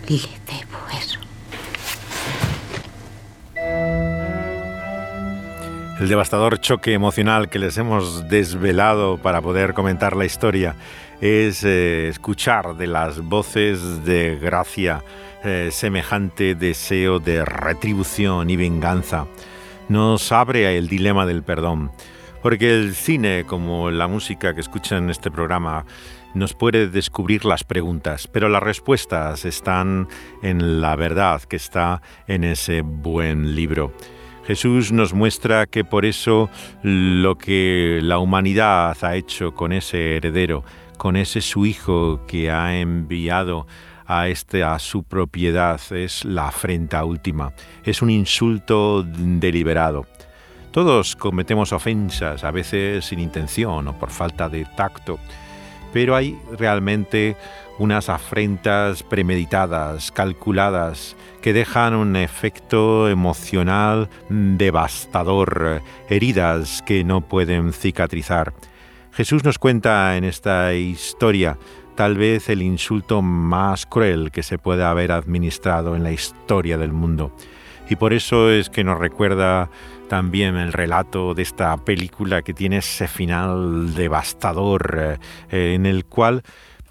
[0.08, 0.18] Le
[0.48, 1.20] debo eso.
[6.00, 10.74] El devastador choque emocional que les hemos desvelado para poder comentar la historia
[11.20, 15.04] es eh, escuchar de las voces de gracia
[15.44, 19.26] eh, semejante deseo de retribución y venganza.
[19.88, 21.92] Nos abre el dilema del perdón.
[22.42, 25.86] Porque el cine, como la música que escuchan en este programa,
[26.34, 30.08] nos puede descubrir las preguntas, pero las respuestas están
[30.42, 33.94] en la verdad que está en ese buen libro.
[34.46, 36.50] Jesús nos muestra que por eso
[36.82, 40.64] lo que la humanidad ha hecho con ese heredero,
[40.98, 43.66] con ese su hijo que ha enviado
[44.06, 50.06] a este a su propiedad es la afrenta última, es un insulto deliberado.
[50.72, 55.18] Todos cometemos ofensas, a veces sin intención o por falta de tacto,
[55.92, 57.36] pero hay realmente
[57.78, 68.54] unas afrentas premeditadas, calculadas, que dejan un efecto emocional devastador, heridas que no pueden cicatrizar.
[69.12, 71.58] Jesús nos cuenta en esta historia
[71.96, 76.92] tal vez el insulto más cruel que se pueda haber administrado en la historia del
[76.92, 77.30] mundo.
[77.90, 79.68] Y por eso es que nos recuerda
[80.08, 85.18] también el relato de esta película que tiene ese final devastador
[85.50, 86.42] eh, en el cual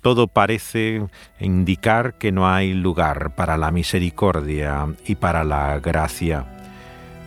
[0.04, 1.08] todo parece
[1.40, 6.46] indicar que no hay lugar para la misericordia y para la gracia.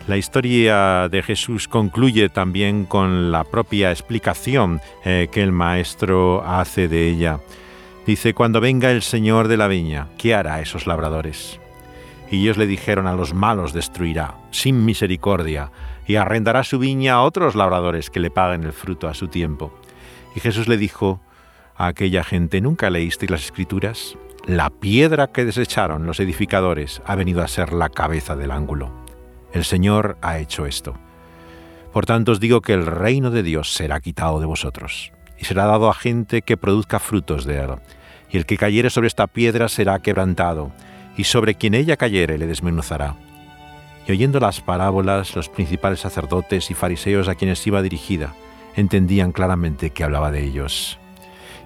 [0.07, 6.87] La historia de Jesús concluye también con la propia explicación eh, que el maestro hace
[6.87, 7.39] de ella.
[8.05, 11.59] Dice, cuando venga el Señor de la viña, ¿qué hará a esos labradores?
[12.31, 15.71] Y ellos le dijeron, a los malos destruirá, sin misericordia,
[16.05, 19.73] y arrendará su viña a otros labradores que le paguen el fruto a su tiempo.
[20.35, 21.19] Y Jesús le dijo
[21.77, 24.17] a aquella gente, ¿nunca leísteis las escrituras?
[24.45, 28.91] La piedra que desecharon los edificadores ha venido a ser la cabeza del ángulo.
[29.53, 30.95] El Señor ha hecho esto.
[31.93, 35.65] Por tanto os digo que el reino de Dios será quitado de vosotros, y será
[35.65, 37.71] dado a gente que produzca frutos de él.
[38.29, 40.71] Y el que cayere sobre esta piedra será quebrantado,
[41.15, 43.15] y sobre quien ella cayere le desmenuzará.
[44.07, 48.33] Y oyendo las parábolas, los principales sacerdotes y fariseos a quienes iba dirigida,
[48.75, 50.99] entendían claramente que hablaba de ellos,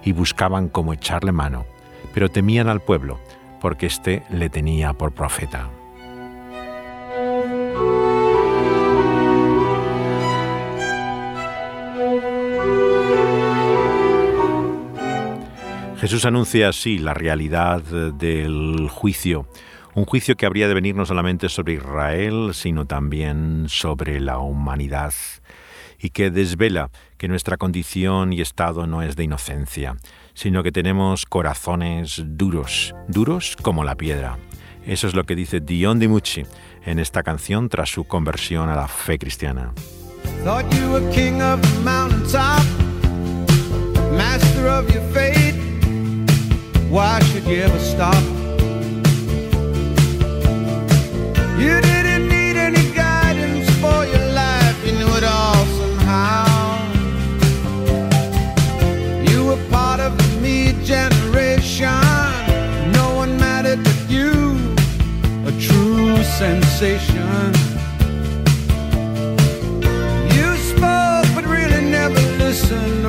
[0.04, 1.64] y buscaban cómo echarle mano,
[2.14, 3.18] pero temían al pueblo,
[3.60, 5.70] porque éste le tenía por profeta.
[16.02, 19.46] Jesús anuncia así la realidad del juicio,
[19.94, 25.14] un juicio que habría de venir no solamente sobre Israel, sino también sobre la humanidad,
[26.00, 26.90] y que desvela
[27.22, 29.94] que nuestra condición y estado no es de inocencia,
[30.34, 34.38] sino que tenemos corazones duros, duros como la piedra.
[34.84, 36.42] Eso es lo que dice Dion Di Mucci
[36.84, 39.72] en esta canción tras su conversión a la fe cristiana.
[66.42, 67.52] Sensation.
[70.36, 73.01] You spoke, but really never listened.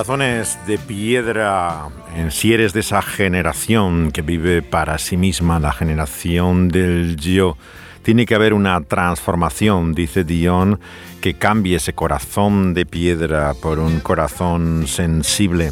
[0.00, 1.90] Corazones de piedra,
[2.30, 7.58] si eres de esa generación que vive para sí misma, la generación del yo,
[8.02, 10.80] tiene que haber una transformación, dice Dion,
[11.20, 15.70] que cambie ese corazón de piedra por un corazón sensible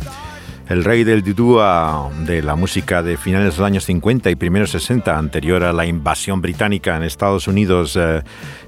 [0.69, 4.71] el rey del dudúa de la música de finales de los años 50 y primeros
[4.71, 8.23] 60, anterior a la invasión británica en Estados Unidos, eh,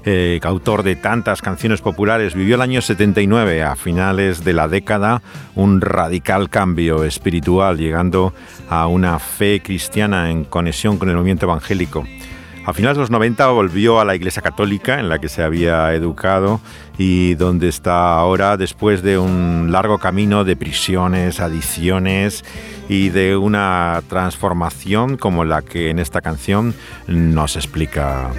[0.05, 5.21] eh, autor de tantas canciones populares, vivió el año 79, a finales de la década,
[5.55, 8.33] un radical cambio espiritual, llegando
[8.69, 12.05] a una fe cristiana en conexión con el movimiento evangélico.
[12.63, 15.93] A finales de los 90 volvió a la Iglesia Católica en la que se había
[15.93, 16.61] educado
[16.97, 22.45] y donde está ahora después de un largo camino de prisiones, adicciones
[22.87, 26.75] y de una transformación como la que en esta canción
[27.07, 28.29] nos explica.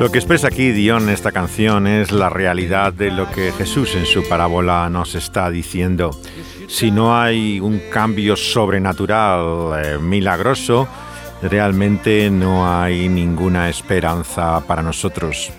[0.00, 3.94] Lo que expresa aquí Dion en esta canción es la realidad de lo que Jesús
[3.94, 6.10] en su parábola nos está diciendo.
[6.68, 10.88] Si no hay un cambio sobrenatural, eh, milagroso,
[11.42, 15.50] realmente no hay ninguna esperanza para nosotros.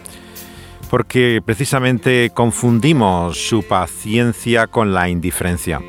[0.90, 5.80] Porque precisamente confundimos su paciencia con la indiferencia.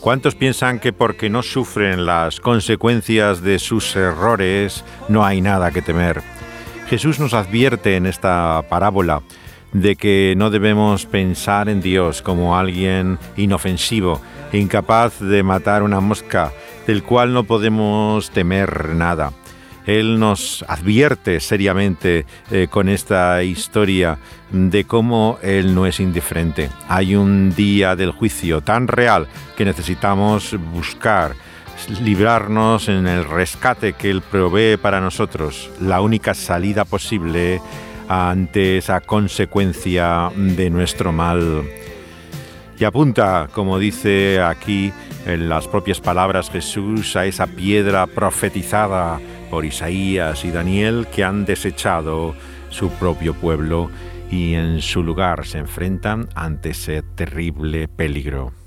[0.00, 5.82] ¿Cuántos piensan que porque no sufren las consecuencias de sus errores no hay nada que
[5.82, 6.22] temer?
[6.88, 9.22] Jesús nos advierte en esta parábola
[9.72, 14.20] de que no debemos pensar en Dios como alguien inofensivo,
[14.52, 16.52] incapaz de matar una mosca,
[16.88, 19.32] del cual no podemos temer nada.
[19.84, 24.18] Él nos advierte seriamente eh, con esta historia
[24.50, 26.70] de cómo Él no es indiferente.
[26.88, 31.34] Hay un día del juicio tan real que necesitamos buscar
[32.00, 37.60] librarnos en el rescate que Él provee para nosotros, la única salida posible
[38.08, 41.64] ante esa consecuencia de nuestro mal.
[42.78, 44.90] Y apunta, como dice aquí
[45.28, 49.20] en las propias palabras Jesús, a esa piedra profetizada
[49.50, 52.34] por Isaías y Daniel que han desechado
[52.70, 53.90] su propio pueblo
[54.30, 58.57] y en su lugar se enfrentan ante ese terrible peligro.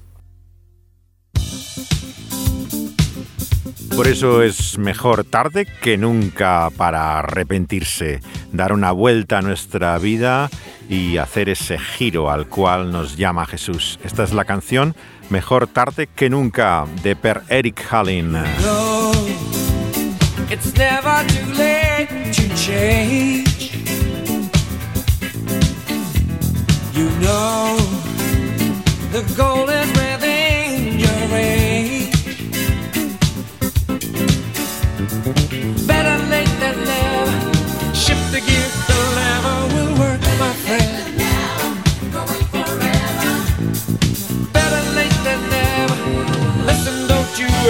[4.01, 8.19] Por eso es mejor tarde que nunca para arrepentirse,
[8.51, 10.49] dar una vuelta a nuestra vida
[10.89, 13.99] y hacer ese giro al cual nos llama Jesús.
[14.03, 14.95] Esta es la canción
[15.29, 18.37] Mejor tarde que nunca de Per Eric Hallin.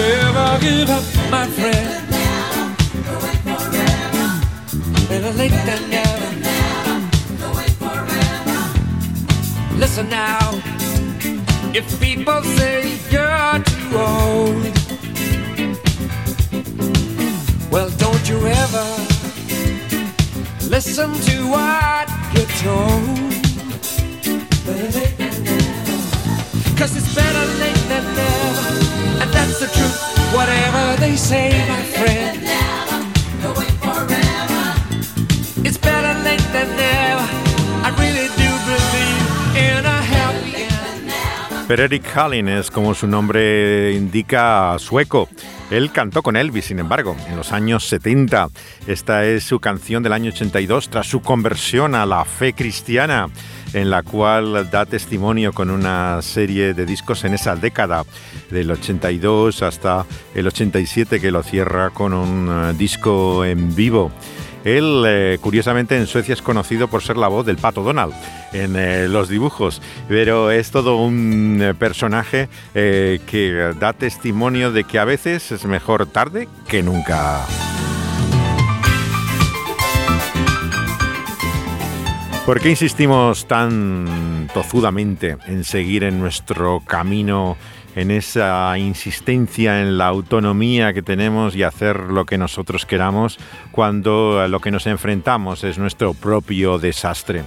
[0.02, 2.08] Ever give up, my friend.
[5.10, 6.30] Better late than never.
[9.78, 10.39] Listen now,
[11.74, 14.64] if people say you're too old,
[17.72, 18.88] well, don't you ever
[20.70, 23.32] listen to what you're told.
[26.78, 28.80] Cause it's better late than never,
[29.42, 29.98] that's the truth,
[30.34, 32.38] whatever they say, my friend.
[35.66, 37.28] It's better than never.
[37.84, 38.32] I really
[41.80, 45.30] Eric Hallin es, como su nombre indica, sueco.
[45.70, 48.50] Él cantó con Elvis, sin embargo, en los años 70.
[48.88, 53.30] Esta es su canción del año 82 tras su conversión a la fe cristiana,
[53.74, 58.03] en la cual da testimonio con una serie de discos en esa década,
[58.49, 60.05] del 82 hasta
[60.36, 64.11] el 87, que lo cierra con un eh, disco en vivo.
[64.63, 68.13] Él, eh, curiosamente, en Suecia es conocido por ser la voz del pato Donald
[68.53, 75.05] en eh, los dibujos, pero es todo un personaje que da testimonio de que a
[75.05, 77.47] veces es mejor tarde que nunca.
[82.46, 87.56] ¿Por qué insistimos tan tozudamente en seguir en nuestro camino
[87.96, 93.38] en esa insistencia en la autonomía que tenemos y hacer lo que nosotros queramos
[93.72, 97.44] cuando lo que nos enfrentamos es nuestro propio desastre.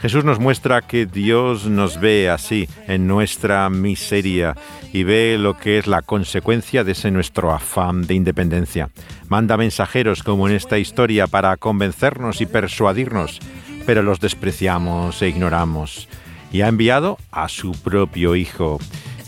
[0.00, 4.54] Jesús nos muestra que Dios nos ve así, en nuestra miseria,
[4.92, 8.90] y ve lo que es la consecuencia de ese nuestro afán de independencia.
[9.28, 13.40] Manda mensajeros como en esta historia para convencernos y persuadirnos,
[13.86, 16.08] pero los despreciamos e ignoramos.
[16.52, 18.78] Y ha enviado a su propio Hijo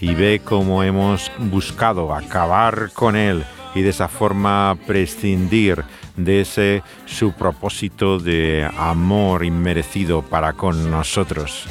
[0.01, 3.45] y ve cómo hemos buscado acabar con él
[3.75, 5.85] y de esa forma prescindir
[6.17, 11.67] de ese su propósito de amor inmerecido para con nosotros.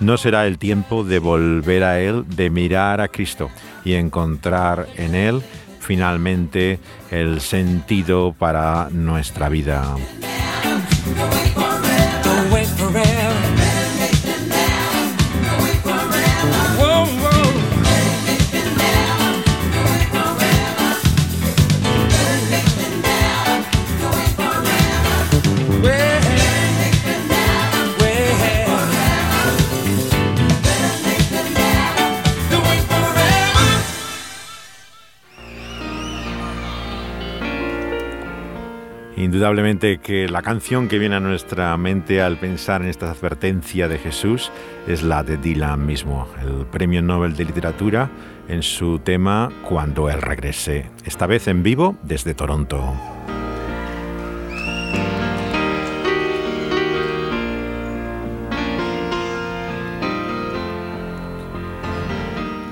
[0.00, 3.50] No será el tiempo de volver a Él, de mirar a Cristo
[3.84, 5.42] y encontrar en Él
[5.80, 6.78] finalmente
[7.10, 9.96] el sentido para nuestra vida.
[39.22, 43.98] Indudablemente que la canción que viene a nuestra mente al pensar en esta advertencia de
[43.98, 44.50] Jesús
[44.88, 48.10] es la de Dylan mismo, el Premio Nobel de Literatura
[48.48, 53.11] en su tema Cuando Él regrese, esta vez en vivo desde Toronto.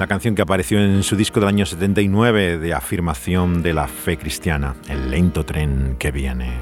[0.00, 4.16] la canción que apareció en su disco del año 79 de afirmación de la fe
[4.16, 6.54] cristiana, El lento tren que viene.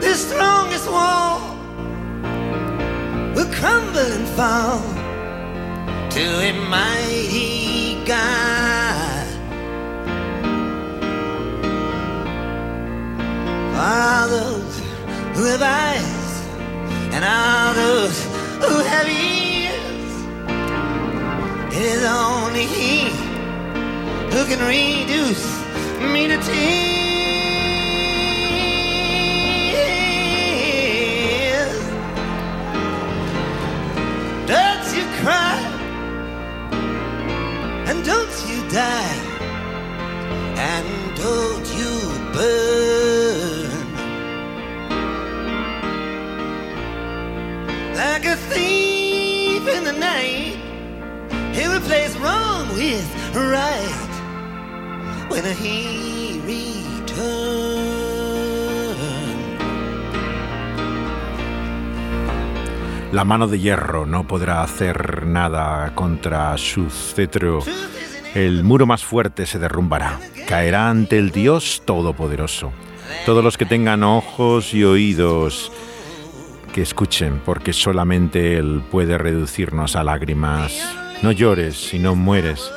[0.00, 1.40] The strongest wall
[3.34, 4.97] will crumble and fall.
[6.18, 9.26] To a mighty God.
[13.76, 14.78] All those
[15.36, 16.32] who have eyes
[17.14, 18.18] and all those
[18.64, 20.12] who have ears,
[21.76, 23.10] it is only He
[24.32, 25.46] who can reduce
[26.12, 26.97] me to tears.
[38.70, 39.16] Die
[40.56, 41.92] and don't you
[42.34, 43.70] burn
[47.96, 50.56] like a thief in the night.
[51.54, 54.12] He replace wrong with right
[55.30, 57.88] when he returns.
[63.12, 67.62] La mano de hierro no podrá hacer nada contra su cetro.
[68.34, 70.18] El muro más fuerte se derrumbará.
[70.46, 72.72] Caerá ante el Dios Todopoderoso.
[73.24, 75.72] Todos los que tengan ojos y oídos
[76.72, 80.72] que escuchen, porque solamente Él puede reducirnos a lágrimas.
[81.22, 82.70] No llores si no mueres.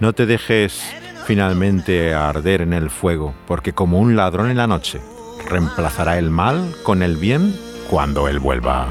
[0.00, 0.82] No te dejes
[1.26, 5.00] finalmente arder en el fuego, porque como un ladrón en la noche,
[5.48, 8.88] reemplazará el mal con el bien cuando Él vuelva.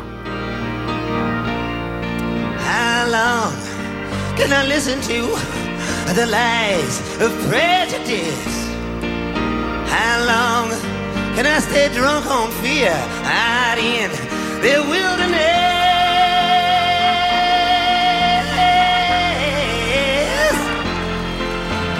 [6.15, 8.45] The lies of prejudice?
[9.89, 10.69] How long
[11.35, 14.09] can I stay drunk on fear out in
[14.61, 15.75] the wilderness?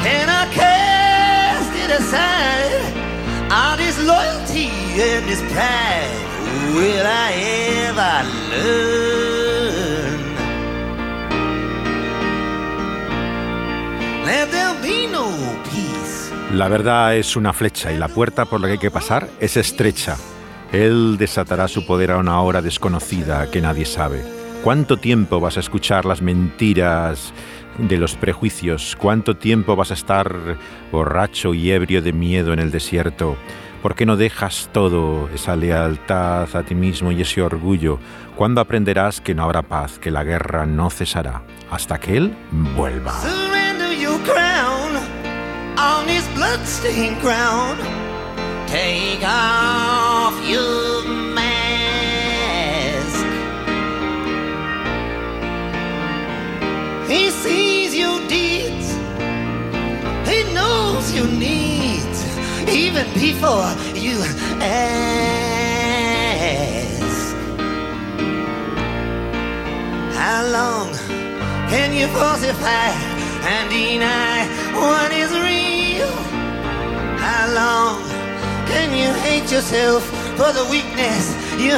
[0.05, 2.83] Can I cast it aside?
[3.51, 4.69] All this loyalty
[5.01, 6.15] and this pride,
[6.75, 7.31] will I
[7.87, 8.15] ever
[8.51, 9.14] learn?
[16.53, 19.57] La verdad es una flecha y la puerta por la que hay que pasar es
[19.57, 20.17] estrecha.
[20.71, 24.23] Él desatará su poder a una hora desconocida que nadie sabe.
[24.63, 27.33] ¿Cuánto tiempo vas a escuchar las mentiras
[27.77, 28.97] de los prejuicios?
[28.99, 30.57] ¿Cuánto tiempo vas a estar
[30.91, 33.37] borracho y ebrio de miedo en el desierto?
[33.85, 37.99] ¿Por qué no dejas todo, esa lealtad a ti mismo y ese orgullo?
[38.35, 42.35] ¿Cuándo aprenderás que no habrá paz, que la guerra no cesará, hasta que Él
[42.75, 43.13] vuelva?
[48.65, 51.05] Take off your
[51.35, 51.45] mask.
[57.07, 57.29] He
[58.27, 58.95] deeds.
[60.55, 62.34] Knows your needs
[62.69, 64.17] even before you
[64.61, 65.05] ask.
[70.15, 70.93] How long
[71.69, 72.89] can you falsify
[73.53, 76.11] and deny what is real?
[77.17, 78.03] How long
[78.67, 80.03] can you hate yourself
[80.37, 81.77] for the weakness you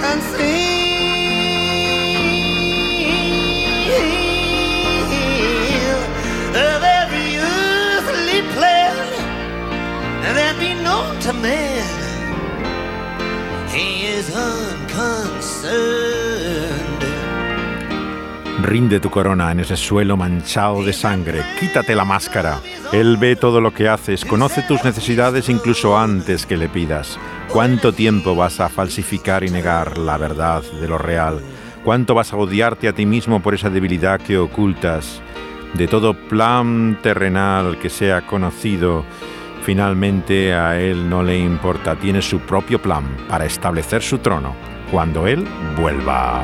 [0.00, 0.87] conceal
[11.20, 11.32] to?
[13.72, 14.32] He is.
[18.62, 21.42] Rinde tu corona en ese suelo manchado de sangre.
[21.58, 22.60] Quítate la máscara.
[22.92, 27.18] Él ve todo lo que haces, conoce tus necesidades incluso antes que le pidas.
[27.52, 31.40] ¿Cuánto tiempo vas a falsificar y negar la verdad de lo real?
[31.84, 35.22] ¿Cuánto vas a odiarte a ti mismo por esa debilidad que ocultas?
[35.74, 39.04] De todo plan terrenal que sea conocido,
[39.68, 41.94] finalmente a Él no le importa.
[41.94, 44.56] Tiene su propio plan para establecer su trono
[44.90, 45.46] cuando Él
[45.76, 46.42] vuelva.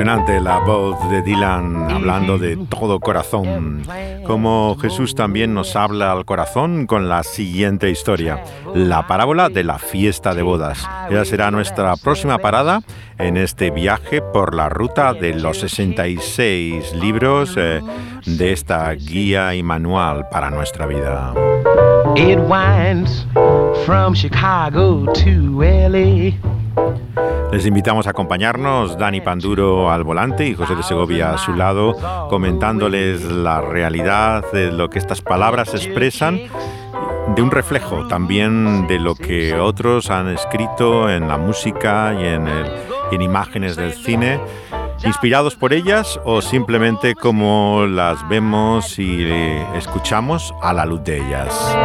[0.00, 3.82] Impresionante la voz de Dylan hablando de todo corazón.
[4.26, 8.42] Como Jesús también nos habla al corazón con la siguiente historia,
[8.74, 10.88] la parábola de la fiesta de bodas.
[11.10, 12.80] Esa será nuestra próxima parada
[13.18, 17.82] en este viaje por la ruta de los 66 libros eh,
[18.24, 21.34] de esta guía y manual para nuestra vida.
[22.16, 23.26] It winds
[23.84, 26.38] from Chicago to LA.
[27.52, 31.96] Les invitamos a acompañarnos, Dani Panduro al volante y José de Segovia a su lado,
[32.28, 36.40] comentándoles la realidad de lo que estas palabras expresan,
[37.34, 42.46] de un reflejo también de lo que otros han escrito en la música y en,
[43.10, 44.40] en imágenes del cine
[45.04, 49.26] inspirados por ellas o simplemente como las vemos y
[49.74, 51.76] escuchamos a la luz de ellas.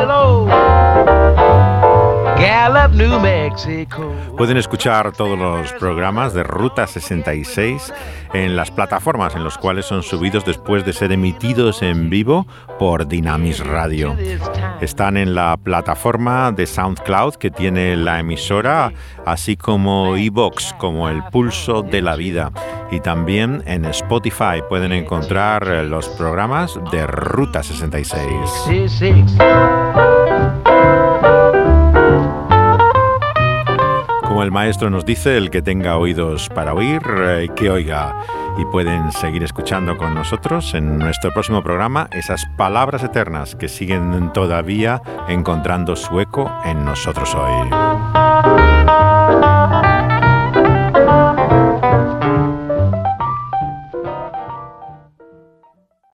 [4.37, 7.91] Pueden escuchar todos los programas de Ruta 66
[8.33, 12.45] en las plataformas en las cuales son subidos después de ser emitidos en vivo
[12.77, 14.15] por Dynamis Radio.
[14.79, 18.91] Están en la plataforma de SoundCloud que tiene la emisora,
[19.25, 22.51] así como Evox, como el pulso de la vida.
[22.91, 28.29] Y también en Spotify pueden encontrar los programas de Ruta 66.
[34.35, 38.13] Como el maestro nos dice, el que tenga oídos para oír, eh, que oiga.
[38.57, 44.33] Y pueden seguir escuchando con nosotros en nuestro próximo programa esas palabras eternas que siguen
[44.33, 48.94] todavía encontrando su eco en nosotros hoy.